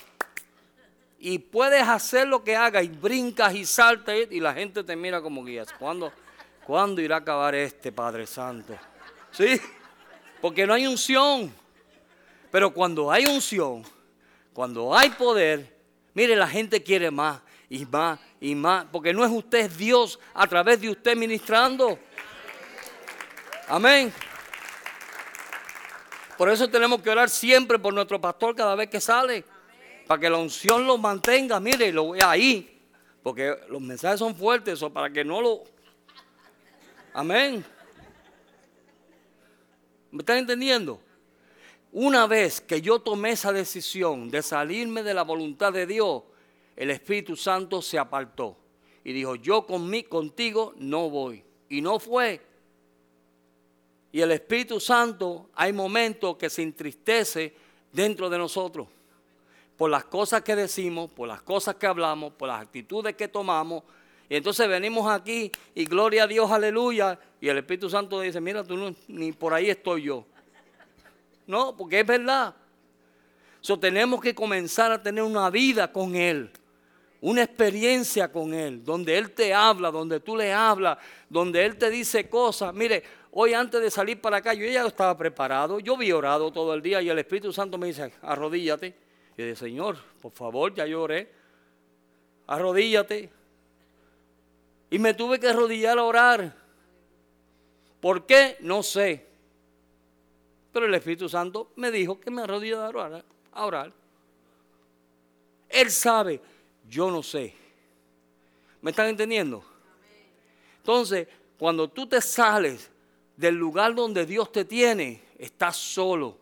[1.19, 5.21] y puedes hacer lo que haga y brincas y saltas y la gente te mira
[5.23, 5.73] como guías.
[5.73, 6.13] ¿Cuándo,
[6.67, 8.77] ¿Cuándo irá a acabar este Padre Santo?
[9.31, 9.61] ¿Sí?
[10.41, 11.53] Porque no hay unción.
[12.51, 13.83] Pero cuando hay unción,
[14.53, 15.77] cuando hay poder,
[16.15, 18.87] mire, la gente quiere más y más y más.
[18.93, 21.99] Porque no es usted Dios a través de usted ministrando.
[23.69, 24.13] Amén.
[26.37, 29.45] Por eso tenemos que orar siempre por nuestro pastor cada vez que sale
[30.07, 32.81] para que la unción lo mantenga, mire, lo voy ahí,
[33.23, 35.65] porque los mensajes son fuertes, o para que no lo...
[37.13, 37.65] Amén.
[40.13, 41.01] ¿Me están entendiendo?
[41.93, 46.23] Una vez que yo tomé esa decisión de salirme de la voluntad de Dios,
[46.77, 48.57] el Espíritu Santo se apartó
[49.03, 51.43] y dijo, yo con contigo no voy.
[51.69, 52.41] Y no fue.
[54.13, 57.55] Y el Espíritu Santo hay momentos que se entristece
[57.93, 58.89] dentro de nosotros
[59.77, 63.83] por las cosas que decimos, por las cosas que hablamos, por las actitudes que tomamos.
[64.29, 67.19] Y entonces venimos aquí y gloria a Dios, aleluya.
[67.41, 70.25] Y el Espíritu Santo dice, mira, tú no, ni por ahí estoy yo.
[71.47, 72.55] No, porque es verdad.
[73.61, 76.51] So, tenemos que comenzar a tener una vida con Él,
[77.21, 81.91] una experiencia con Él, donde Él te habla, donde tú le hablas, donde Él te
[81.91, 82.73] dice cosas.
[82.73, 86.75] Mire, hoy antes de salir para acá, yo ya estaba preparado, yo vi orado todo
[86.75, 89.06] el día y el Espíritu Santo me dice, arrodíllate.
[89.37, 91.31] Y dije, Señor, por favor, ya lloré.
[92.47, 93.31] Arrodíllate.
[94.91, 96.57] Y me tuve que arrodillar a orar.
[98.01, 98.57] ¿Por qué?
[98.61, 99.27] No sé.
[100.73, 103.25] Pero el Espíritu Santo me dijo que me arrodillara a orar.
[103.53, 103.93] A orar.
[105.69, 106.41] Él sabe,
[106.89, 107.55] yo no sé.
[108.81, 109.65] ¿Me están entendiendo?
[110.79, 111.27] Entonces,
[111.59, 112.91] cuando tú te sales
[113.37, 116.39] del lugar donde Dios te tiene, estás solo.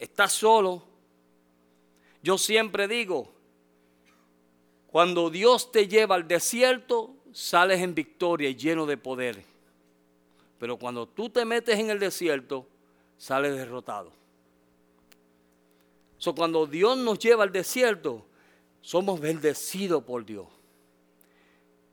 [0.00, 0.82] Estás solo.
[2.22, 3.30] Yo siempre digo,
[4.88, 9.44] cuando Dios te lleva al desierto, sales en victoria y lleno de poder.
[10.58, 12.66] Pero cuando tú te metes en el desierto,
[13.16, 14.10] sales derrotado.
[16.18, 18.26] So, cuando Dios nos lleva al desierto,
[18.82, 20.46] somos bendecidos por Dios.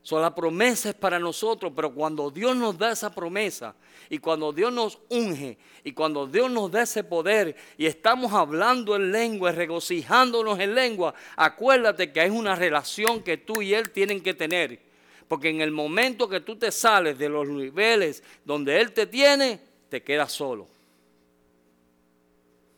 [0.07, 3.75] So, la promesa es para nosotros, pero cuando Dios nos da esa promesa
[4.09, 8.95] y cuando Dios nos unge y cuando Dios nos da ese poder y estamos hablando
[8.95, 14.23] en lengua, regocijándonos en lengua, acuérdate que es una relación que tú y Él tienen
[14.23, 14.79] que tener.
[15.27, 19.59] Porque en el momento que tú te sales de los niveles donde Él te tiene,
[19.89, 20.69] te quedas solo.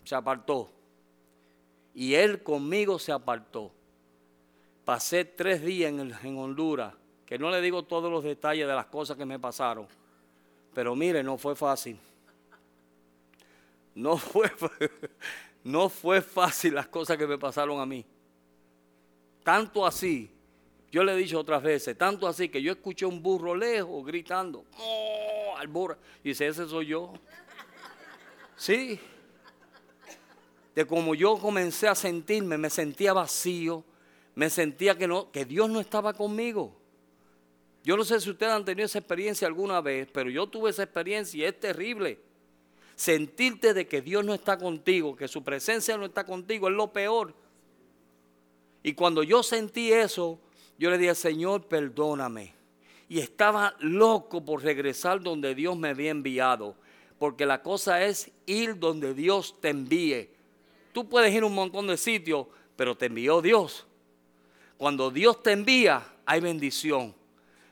[0.04, 0.72] Se apartó.
[1.94, 3.72] Y Él conmigo se apartó.
[4.84, 6.96] Pasé tres días en, en Honduras
[7.30, 9.86] que no le digo todos los detalles de las cosas que me pasaron,
[10.74, 11.96] pero mire, no fue fácil.
[13.94, 14.52] no fue,
[15.64, 18.04] no fue fácil las cosas que me pasaron a mí.
[19.44, 20.28] Tanto así,
[20.92, 24.66] yo le he dicho otras veces, tanto así que yo escuché un burro lejos gritando,
[24.80, 25.54] ¡Oh!
[25.56, 25.98] al burro.
[26.24, 27.14] Y dice, ese soy yo.
[28.56, 29.00] Sí.
[30.74, 33.84] De como yo comencé a sentirme, me sentía vacío,
[34.34, 36.79] me sentía que, no, que Dios no estaba conmigo.
[37.84, 40.84] Yo no sé si ustedes han tenido esa experiencia alguna vez, pero yo tuve esa
[40.84, 42.20] experiencia y es terrible.
[42.96, 46.92] Sentirte de que Dios no está contigo, que su presencia no está contigo, es lo
[46.92, 47.34] peor.
[48.84, 50.40] Y cuando yo sentí eso,
[50.78, 52.54] yo le dije, Señor, perdóname.
[53.08, 56.76] Y estaba loco por regresar donde Dios me había enviado.
[57.18, 60.30] Porque la cosa es ir donde Dios te envíe.
[60.94, 63.86] Tú puedes ir a un montón de sitios, pero te envió Dios.
[64.78, 67.14] Cuando Dios te envía, hay bendición.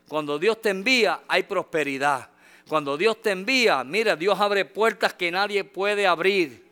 [0.08, 2.30] Cuando Dios te envía, hay prosperidad.
[2.66, 6.66] Cuando Dios te envía, mira, Dios abre puertas que nadie puede abrir.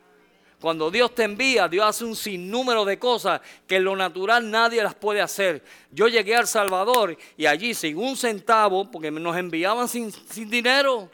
[0.59, 4.81] Cuando Dios te envía, Dios hace un sinnúmero de cosas que en lo natural nadie
[4.81, 5.63] las puede hacer.
[5.91, 11.09] Yo llegué al Salvador y allí sin un centavo, porque nos enviaban sin, sin dinero.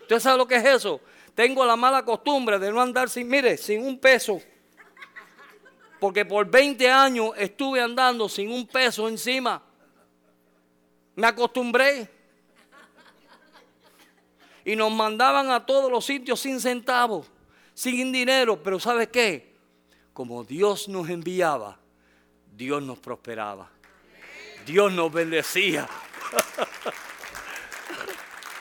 [0.00, 1.00] ¿Usted sabe lo que es eso?
[1.34, 4.40] Tengo la mala costumbre de no andar sin, mire, sin un peso.
[6.00, 9.62] Porque por 20 años estuve andando sin un peso encima.
[11.16, 12.08] Me acostumbré.
[14.64, 17.30] Y nos mandaban a todos los sitios sin centavos,
[17.74, 18.62] sin dinero.
[18.62, 19.54] Pero ¿sabe qué?
[20.12, 21.78] Como Dios nos enviaba,
[22.54, 23.70] Dios nos prosperaba.
[24.66, 25.88] Dios nos bendecía.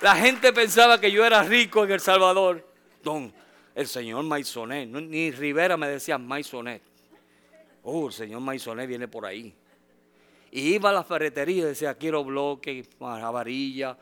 [0.02, 2.68] La gente pensaba que yo era rico en El Salvador.
[3.02, 3.34] Don,
[3.74, 6.82] el señor Maisonet, ni Rivera me decía Maisonet.
[7.84, 9.56] Oh, el señor Maisonet viene por ahí.
[10.56, 13.98] Y iba a la ferretería y decía, quiero bloques, varilla,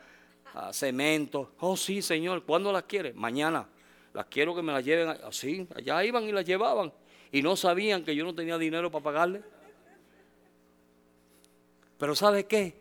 [0.72, 1.50] cemento.
[1.58, 3.12] Oh, sí, señor, ¿cuándo las quiere?
[3.12, 3.66] Mañana.
[4.12, 5.66] Las quiero que me las lleven así.
[5.74, 6.92] Allá iban y las llevaban.
[7.32, 9.42] Y no sabían que yo no tenía dinero para pagarle.
[11.98, 12.76] Pero ¿sabe qué?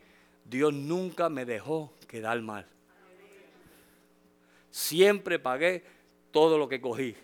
[0.45, 2.67] Dios nunca me dejó quedar mal.
[4.69, 5.84] Siempre pagué
[6.30, 7.15] todo lo que cogí.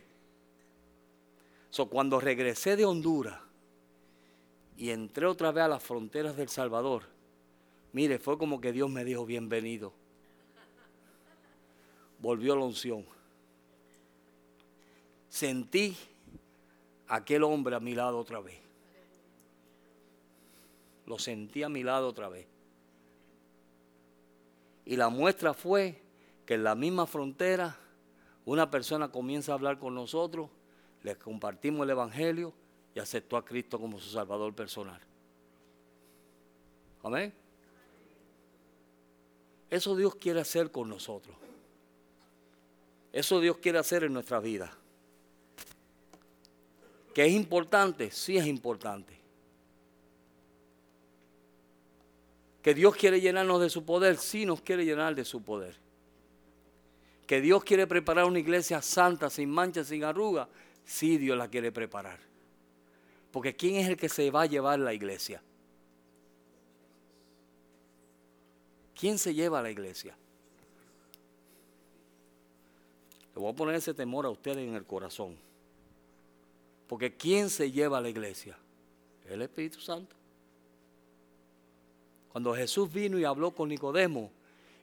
[1.69, 3.39] So, cuando regresé de Honduras,
[4.79, 7.03] y entré otra vez a las fronteras del Salvador,
[7.91, 9.91] mire, fue como que Dios me dijo bienvenido.
[12.19, 13.05] Volvió la unción.
[15.27, 15.97] Sentí
[17.09, 18.57] aquel hombre a mi lado otra vez.
[21.05, 22.47] Lo sentí a mi lado otra vez.
[24.85, 26.01] Y la muestra fue
[26.45, 27.77] que en la misma frontera
[28.45, 30.49] una persona comienza a hablar con nosotros,
[31.03, 32.53] le compartimos el Evangelio
[32.93, 34.99] y aceptó a Cristo como su Salvador personal.
[37.03, 37.33] Amén.
[39.69, 41.35] Eso Dios quiere hacer con nosotros.
[43.11, 44.71] Eso Dios quiere hacer en nuestra vida.
[47.13, 48.11] ¿Que es importante?
[48.11, 49.17] Sí es importante.
[52.61, 54.17] ¿Que Dios quiere llenarnos de su poder?
[54.17, 55.75] Sí nos quiere llenar de su poder.
[57.25, 60.49] ¿Que Dios quiere preparar una iglesia santa, sin mancha, sin arruga?
[60.83, 62.28] Sí, Dios la quiere preparar.
[63.31, 65.41] Porque ¿quién es el que se va a llevar la iglesia?
[68.95, 70.15] ¿Quién se lleva a la iglesia?
[73.33, 75.37] Le voy a poner ese temor a ustedes en el corazón.
[76.87, 78.57] Porque ¿quién se lleva a la iglesia?
[79.29, 80.15] El Espíritu Santo.
[82.31, 84.31] Cuando Jesús vino y habló con Nicodemo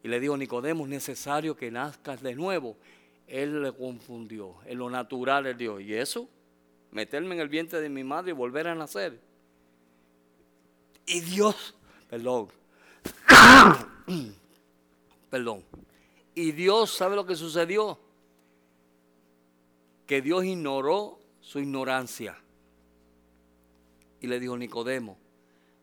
[0.02, 2.76] y le dijo, Nicodemo, es necesario que nazcas de nuevo.
[3.26, 4.54] Él le confundió.
[4.64, 6.28] En lo natural él dijo, ¿y eso?
[6.96, 9.20] Meterme en el vientre de mi madre y volver a nacer.
[11.04, 11.74] Y Dios,
[12.08, 12.48] perdón,
[15.30, 15.62] perdón,
[16.34, 17.98] y Dios, ¿sabe lo que sucedió?
[20.06, 22.38] Que Dios ignoró su ignorancia.
[24.22, 25.18] Y le dijo, Nicodemo,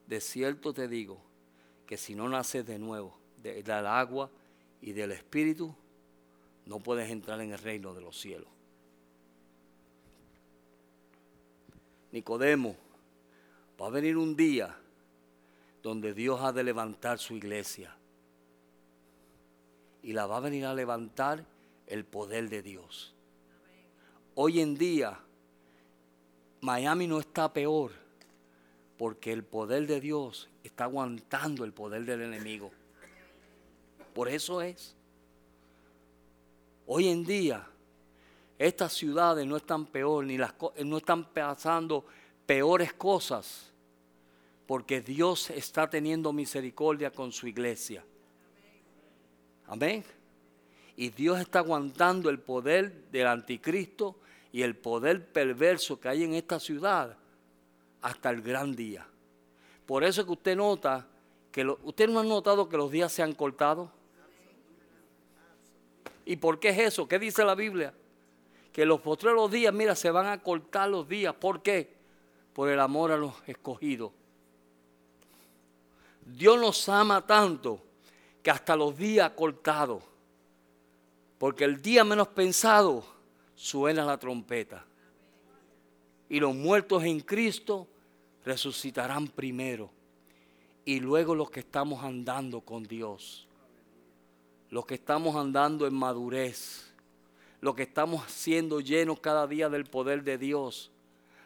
[0.08, 1.22] de cierto te digo
[1.86, 4.32] que si no naces de nuevo del agua
[4.82, 5.76] y del espíritu,
[6.66, 8.53] no puedes entrar en el reino de los cielos.
[12.14, 12.76] Nicodemo,
[13.82, 14.78] va a venir un día
[15.82, 17.98] donde Dios ha de levantar su iglesia.
[20.04, 21.44] Y la va a venir a levantar
[21.88, 23.16] el poder de Dios.
[24.36, 25.20] Hoy en día,
[26.62, 27.92] Miami no está peor
[28.96, 32.72] porque el poder de Dios está aguantando el poder del enemigo.
[34.14, 34.96] Por eso es.
[36.86, 37.68] Hoy en día,
[38.68, 40.54] estas ciudades no están peor, ni las
[40.84, 42.06] no están pasando
[42.46, 43.72] peores cosas,
[44.66, 48.04] porque Dios está teniendo misericordia con su iglesia.
[49.68, 50.04] Amén.
[50.96, 54.20] Y Dios está aguantando el poder del anticristo
[54.52, 57.18] y el poder perverso que hay en esta ciudad
[58.02, 59.06] hasta el gran día.
[59.86, 61.08] Por eso que usted nota
[61.52, 63.92] que usted no ha notado que los días se han cortado.
[66.26, 67.08] ¿Y por qué es eso?
[67.08, 67.94] ¿Qué dice la Biblia?
[68.74, 71.34] Que los postreros días, mira, se van a cortar los días.
[71.36, 71.96] ¿Por qué?
[72.54, 74.12] Por el amor a los escogidos.
[76.26, 77.80] Dios nos ama tanto
[78.42, 80.04] que hasta los días cortados.
[81.38, 83.04] Porque el día menos pensado
[83.56, 84.86] suena la trompeta.
[86.30, 87.88] Y los muertos en Cristo
[88.44, 89.92] resucitarán primero.
[90.86, 93.48] Y luego los que estamos andando con Dios.
[94.70, 96.93] Los que estamos andando en madurez.
[97.64, 100.92] Los que estamos siendo llenos cada día del poder de Dios.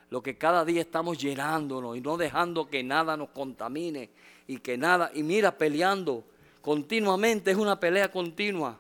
[0.09, 4.09] Los que cada día estamos llenándonos y no dejando que nada nos contamine
[4.47, 6.23] y que nada, y mira, peleando
[6.63, 8.79] continuamente, es una pelea continua.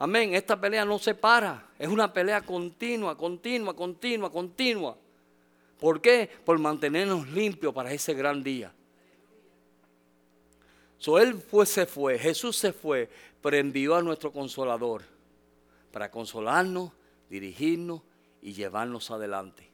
[0.00, 4.96] Amén, esta pelea no se para, es una pelea continua, continua, continua, continua.
[5.78, 6.28] ¿Por qué?
[6.44, 8.72] Por mantenernos limpios para ese gran día.
[10.98, 13.08] So, él fue, se fue, Jesús se fue,
[13.40, 15.13] pero envió a nuestro consolador
[15.94, 16.90] para consolarnos,
[17.30, 18.02] dirigirnos
[18.42, 19.70] y llevarnos adelante.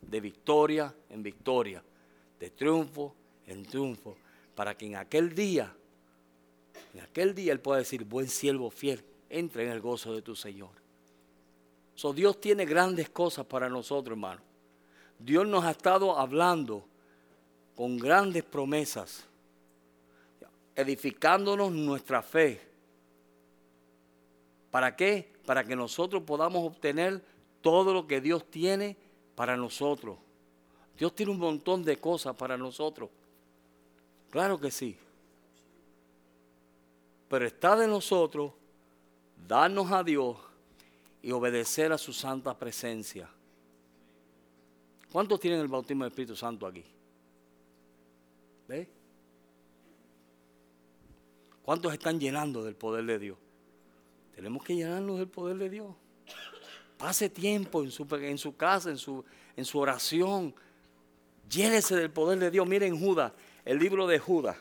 [0.00, 1.82] De victoria en victoria,
[2.38, 4.16] de triunfo en triunfo,
[4.54, 5.74] para que en aquel día,
[6.94, 10.36] en aquel día Él pueda decir, buen siervo fiel, entra en el gozo de tu
[10.36, 10.70] Señor.
[11.96, 14.40] So, Dios tiene grandes cosas para nosotros, hermano.
[15.18, 16.86] Dios nos ha estado hablando
[17.74, 19.26] con grandes promesas,
[20.76, 22.60] edificándonos nuestra fe.
[24.70, 25.36] ¿Para qué?
[25.48, 27.24] Para que nosotros podamos obtener
[27.62, 28.98] todo lo que Dios tiene
[29.34, 30.18] para nosotros.
[30.98, 33.08] Dios tiene un montón de cosas para nosotros.
[34.28, 34.94] Claro que sí.
[37.30, 38.52] Pero está de nosotros
[39.48, 40.36] darnos a Dios
[41.22, 43.30] y obedecer a su santa presencia.
[45.10, 46.84] ¿Cuántos tienen el bautismo del Espíritu Santo aquí?
[48.68, 48.86] ¿Ve?
[51.62, 53.38] ¿Cuántos están llenando del poder de Dios?
[54.38, 55.92] Tenemos que llenarnos del poder de Dios.
[56.96, 59.24] Pase tiempo en su, en su casa, en su,
[59.56, 60.54] en su oración.
[61.50, 62.64] Llénese del poder de Dios.
[62.64, 63.32] Miren Judas,
[63.64, 64.56] el libro de Judas.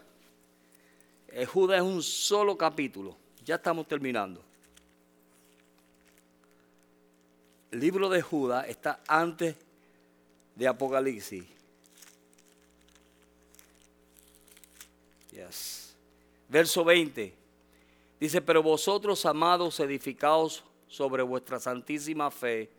[1.28, 3.16] El Judas es un solo capítulo.
[3.46, 4.44] Ya estamos terminando.
[7.70, 9.56] El libro de Judas está antes
[10.56, 11.46] de Apocalipsis.
[15.30, 15.96] Yes.
[16.50, 17.37] Verso 20.
[18.20, 22.72] Dice, pero vosotros, amados, edificaos sobre vuestra santísima fe,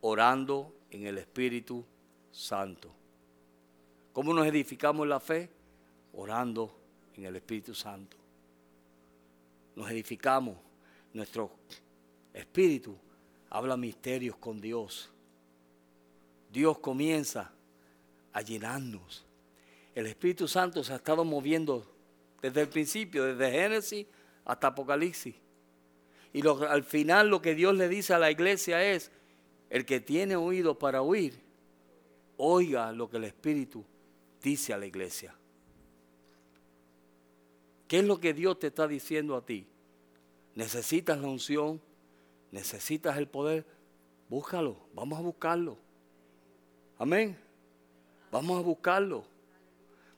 [0.00, 1.84] orando en el Espíritu
[2.32, 2.90] Santo.
[4.12, 5.50] ¿Cómo nos edificamos la fe?
[6.12, 6.74] orando
[7.16, 8.16] en el Espíritu Santo.
[9.76, 10.56] Nos edificamos,
[11.12, 11.50] nuestro
[12.32, 12.96] espíritu
[13.48, 15.10] habla misterios con Dios.
[16.52, 17.52] Dios comienza
[18.32, 19.24] a llenarnos.
[19.94, 21.86] El Espíritu Santo se ha estado moviendo
[22.42, 24.06] desde el principio, desde Génesis
[24.50, 25.36] hasta Apocalipsis.
[26.32, 29.10] Y al final lo que Dios le dice a la iglesia es,
[29.68, 31.40] el que tiene oído para oír,
[32.36, 33.84] oiga lo que el Espíritu
[34.42, 35.34] dice a la iglesia.
[37.86, 39.66] ¿Qué es lo que Dios te está diciendo a ti?
[40.56, 41.80] ¿Necesitas la unción?
[42.50, 43.64] ¿Necesitas el poder?
[44.28, 45.78] Búscalo, vamos a buscarlo.
[46.98, 47.38] Amén.
[48.32, 49.24] Vamos a buscarlo.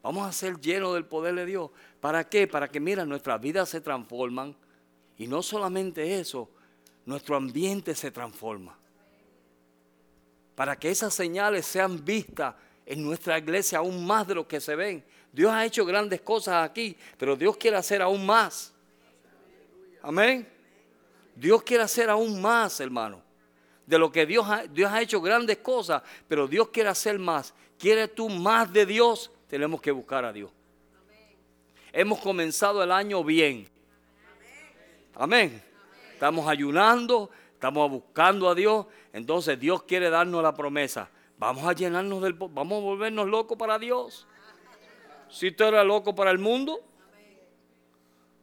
[0.03, 1.71] Vamos a ser llenos del poder de Dios.
[2.01, 2.49] ¿Para qué?
[2.49, 4.57] Para que, mira, nuestras vidas se transforman.
[5.17, 6.51] Y no solamente eso,
[7.07, 8.77] nuestro ambiente se transforma.
[10.57, 14.75] Para que esas señales sean vistas en nuestra iglesia aún más de lo que se
[14.75, 15.05] ven.
[15.33, 18.73] Dios ha hecho grandes cosas aquí, pero Dios quiere hacer aún más.
[20.03, 20.47] Amén.
[21.35, 23.23] Dios quiere hacer aún más, hermano.
[23.87, 27.55] De lo que Dios ha, Dios ha hecho grandes cosas, pero Dios quiere hacer más.
[27.79, 29.31] ¿Quieres tú más de Dios?
[29.53, 30.51] Tenemos que buscar a Dios.
[31.93, 33.69] Hemos comenzado el año bien.
[35.15, 35.63] Amén.
[36.15, 38.87] Estamos ayunando, estamos buscando a Dios.
[39.13, 41.11] Entonces Dios quiere darnos la promesa.
[41.37, 42.33] Vamos a llenarnos del...
[42.33, 44.27] Vamos a volvernos locos para Dios.
[45.29, 46.81] Si usted era loco para el mundo,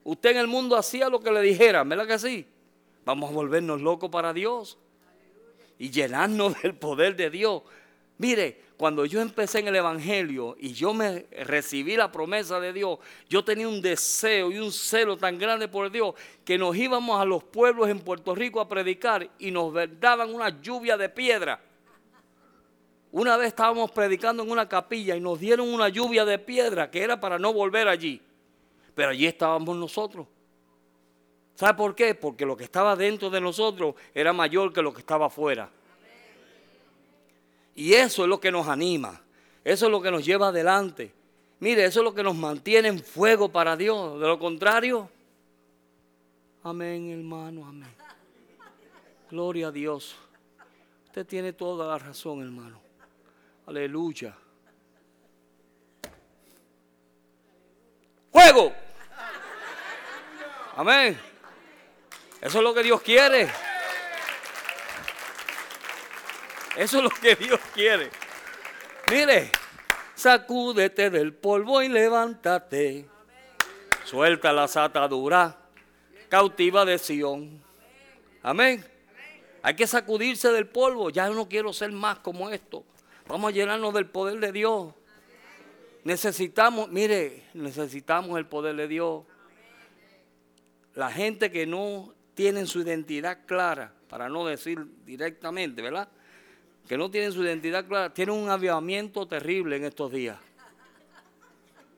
[0.04, 2.46] usted en el mundo hacía lo que le dijera, ¿verdad que sí?
[3.04, 4.78] Vamos a volvernos locos para Dios
[5.80, 7.64] y llenarnos del poder de Dios.
[8.20, 12.98] Mire, cuando yo empecé en el Evangelio y yo me recibí la promesa de Dios,
[13.28, 16.16] yo tenía un deseo y un celo tan grande por Dios
[16.46, 20.62] que nos íbamos a los pueblos en Puerto Rico a predicar y nos daban una
[20.62, 21.62] lluvia de piedra.
[23.12, 27.04] Una vez estábamos predicando en una capilla y nos dieron una lluvia de piedra que
[27.04, 28.22] era para no volver allí.
[28.96, 30.26] Pero allí estábamos nosotros.
[31.54, 32.16] ¿Sabe por qué?
[32.16, 35.70] Porque lo que estaba dentro de nosotros era mayor que lo que estaba afuera.
[37.80, 39.22] Y eso es lo que nos anima.
[39.64, 41.14] Eso es lo que nos lleva adelante.
[41.62, 44.20] Mire, eso es lo que nos mantiene en fuego para Dios.
[44.20, 45.10] De lo contrario,
[46.62, 47.88] amén, hermano, amén.
[49.32, 50.14] Gloria a Dios.
[51.06, 52.82] Usted tiene toda la razón, hermano.
[53.66, 54.36] Aleluya.
[58.30, 58.74] Fuego.
[60.76, 61.18] Amén.
[62.42, 63.50] Eso es lo que Dios quiere.
[66.80, 68.10] Eso es lo que Dios quiere.
[69.12, 69.52] Mire,
[70.16, 73.06] sacúdete del polvo y levántate.
[74.06, 75.56] Suelta las ataduras,
[76.30, 77.62] cautiva de Sión.
[78.42, 78.86] Amén.
[79.62, 81.10] Hay que sacudirse del polvo.
[81.10, 82.86] Ya no quiero ser más como esto.
[83.28, 84.94] Vamos a llenarnos del poder de Dios.
[86.06, 89.26] Necesitamos, mire, necesitamos el poder de Dios.
[90.94, 96.08] La gente que no tiene su identidad clara, para no decir directamente, ¿verdad?
[96.90, 100.40] Que no tienen su identidad clara, tienen un avivamiento terrible en estos días.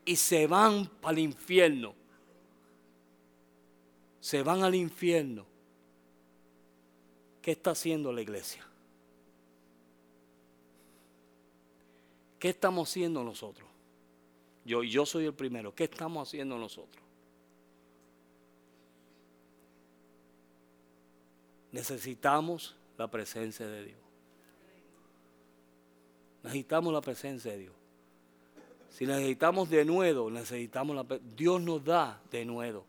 [0.04, 1.96] Y se van para el infierno.
[4.20, 5.46] Se van al infierno.
[7.42, 8.68] ¿Qué está haciendo la iglesia?
[12.38, 13.70] ¿Qué estamos haciendo nosotros?
[14.66, 15.74] Yo, yo soy el primero.
[15.74, 17.02] ¿Qué estamos haciendo nosotros?
[21.72, 24.11] Necesitamos la presencia de Dios.
[26.44, 27.76] Necesitamos la presencia de Dios.
[28.90, 32.86] Si necesitamos de nuevo, necesitamos la Dios nos da de nuevo.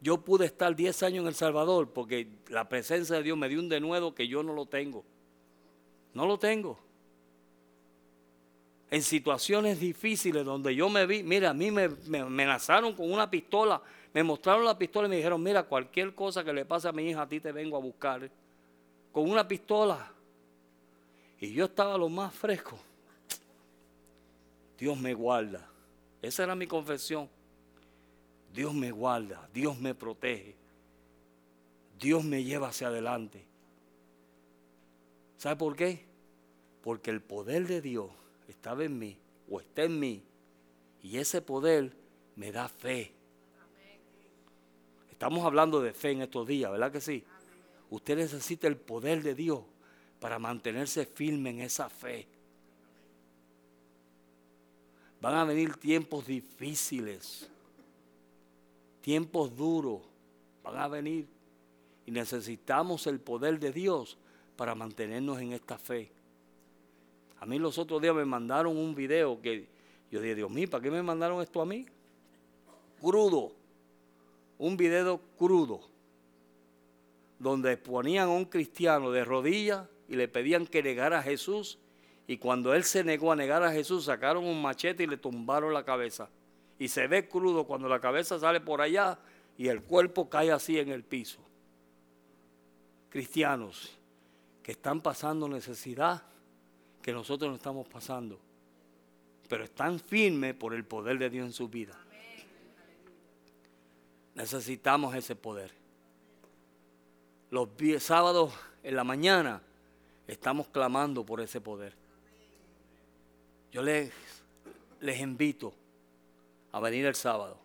[0.00, 3.58] Yo pude estar 10 años en El Salvador porque la presencia de Dios me dio
[3.58, 5.04] un denuedo que yo no lo tengo.
[6.14, 6.78] No lo tengo.
[8.90, 13.28] En situaciones difíciles donde yo me vi, mira, a mí me, me amenazaron con una
[13.28, 13.82] pistola,
[14.14, 17.10] me mostraron la pistola y me dijeron, mira, cualquier cosa que le pase a mi
[17.10, 18.30] hija, a ti te vengo a buscar.
[19.12, 20.12] Con una pistola.
[21.40, 22.78] Y yo estaba lo más fresco.
[24.78, 25.68] Dios me guarda.
[26.20, 27.28] Esa era mi confesión.
[28.52, 30.56] Dios me guarda, Dios me protege,
[31.98, 33.44] Dios me lleva hacia adelante.
[35.36, 36.04] ¿Sabe por qué?
[36.82, 38.10] Porque el poder de Dios
[38.48, 39.18] estaba en mí
[39.50, 40.22] o está en mí
[41.02, 41.92] y ese poder
[42.34, 43.12] me da fe.
[45.10, 47.24] Estamos hablando de fe en estos días, ¿verdad que sí?
[47.90, 49.60] Usted necesita el poder de Dios
[50.20, 52.26] para mantenerse firme en esa fe.
[55.20, 57.48] Van a venir tiempos difíciles
[59.08, 60.02] tiempos duros
[60.62, 61.26] van a venir
[62.04, 64.18] y necesitamos el poder de Dios
[64.54, 66.10] para mantenernos en esta fe.
[67.40, 69.66] A mí los otros días me mandaron un video que
[70.10, 71.86] yo dije, Dios mío, ¿para qué me mandaron esto a mí?
[73.00, 73.52] Crudo,
[74.58, 75.80] un video crudo,
[77.38, 81.78] donde ponían a un cristiano de rodillas y le pedían que negara a Jesús
[82.26, 85.72] y cuando él se negó a negar a Jesús sacaron un machete y le tumbaron
[85.72, 86.28] la cabeza
[86.78, 89.18] y se ve crudo cuando la cabeza sale por allá
[89.56, 91.40] y el cuerpo cae así en el piso.
[93.10, 93.98] Cristianos
[94.62, 96.22] que están pasando necesidad
[97.02, 98.38] que nosotros no estamos pasando,
[99.48, 101.98] pero están firmes por el poder de Dios en su vida.
[104.34, 105.72] Necesitamos ese poder.
[107.50, 108.52] Los sábados
[108.82, 109.62] en la mañana
[110.28, 111.94] estamos clamando por ese poder.
[113.72, 114.12] Yo les,
[115.00, 115.72] les invito
[116.70, 117.58] a venir el sábado.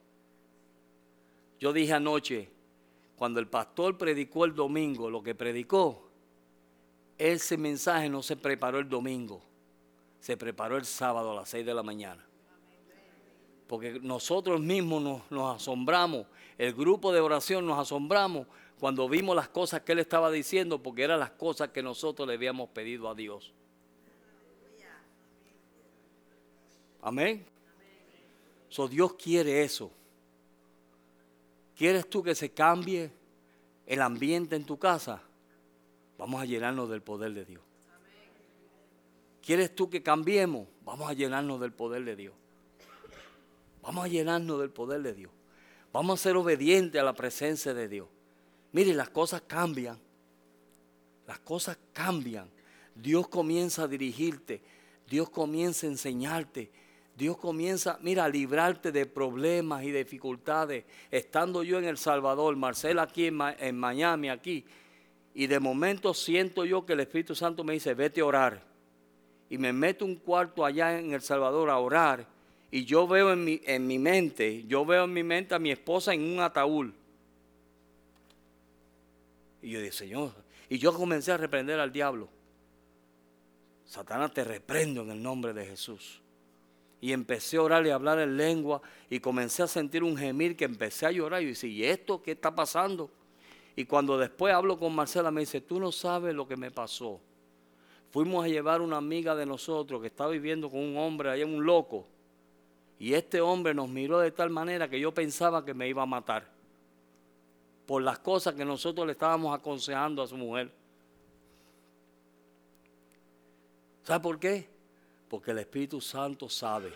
[1.59, 2.49] Yo dije anoche,
[3.16, 6.09] cuando el pastor predicó el domingo, lo que predicó,
[7.18, 9.41] ese mensaje no se preparó el domingo,
[10.20, 12.26] se preparó el sábado a las 6 de la mañana.
[13.68, 16.26] Porque nosotros mismos nos, nos asombramos,
[16.57, 18.47] el grupo de oración nos asombramos
[18.84, 22.34] cuando vimos las cosas que él estaba diciendo, porque eran las cosas que nosotros le
[22.34, 23.53] habíamos pedido a Dios.
[27.01, 27.45] Amén.
[28.67, 29.89] So, Dios quiere eso.
[31.77, 33.09] ¿Quieres tú que se cambie
[33.86, 35.21] el ambiente en tu casa?
[36.17, 37.63] Vamos a llenarnos del poder de Dios.
[39.41, 40.67] ¿Quieres tú que cambiemos?
[40.84, 42.34] Vamos a llenarnos del poder de Dios.
[43.81, 45.31] Vamos a llenarnos del poder de Dios.
[45.93, 48.09] Vamos a ser obedientes a la presencia de Dios.
[48.74, 49.97] Mire, las cosas cambian.
[51.26, 52.49] Las cosas cambian.
[52.93, 54.61] Dios comienza a dirigirte.
[55.07, 56.71] Dios comienza a enseñarte.
[57.15, 60.86] Dios comienza, mira, a librarte de problemas y dificultades.
[61.11, 64.65] Estando yo en El Salvador, Marcela aquí en, Miami, aquí,
[65.36, 68.63] y de momento siento yo que el Espíritu Santo me dice, vete a orar.
[69.49, 72.26] Y me meto un cuarto allá en El Salvador a orar.
[72.71, 75.69] Y yo veo en mi, en mi mente, yo veo en mi mente a mi
[75.69, 76.91] esposa en un ataúd.
[79.64, 80.32] Y yo dije, Señor,
[80.70, 82.28] y yo comencé a reprender al diablo.
[83.86, 86.22] Satanás te reprendo en el nombre de Jesús.
[86.99, 90.55] Y empecé a orar y a hablar en lengua y comencé a sentir un gemir
[90.55, 93.09] que empecé a llorar y dije, ¿y esto qué está pasando?
[93.76, 97.20] Y cuando después hablo con Marcela me dice, tú no sabes lo que me pasó.
[98.11, 101.66] Fuimos a llevar una amiga de nosotros que estaba viviendo con un hombre, allá un
[101.66, 102.05] loco.
[102.99, 106.05] Y este hombre nos miró de tal manera que yo pensaba que me iba a
[106.05, 106.53] matar.
[107.86, 110.71] Por las cosas que nosotros le estábamos aconsejando a su mujer.
[114.03, 114.67] ¿Sabe por qué?
[115.29, 116.93] Porque el Espíritu Santo sabe.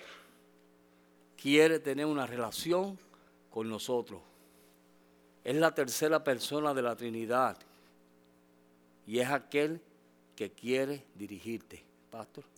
[1.36, 2.98] Quiere tener una relación
[3.50, 4.22] con nosotros.
[5.44, 7.58] Es la tercera persona de la Trinidad.
[9.06, 9.80] Y es aquel
[10.36, 11.84] que quiere dirigirte.
[12.12, 12.57] Pastor.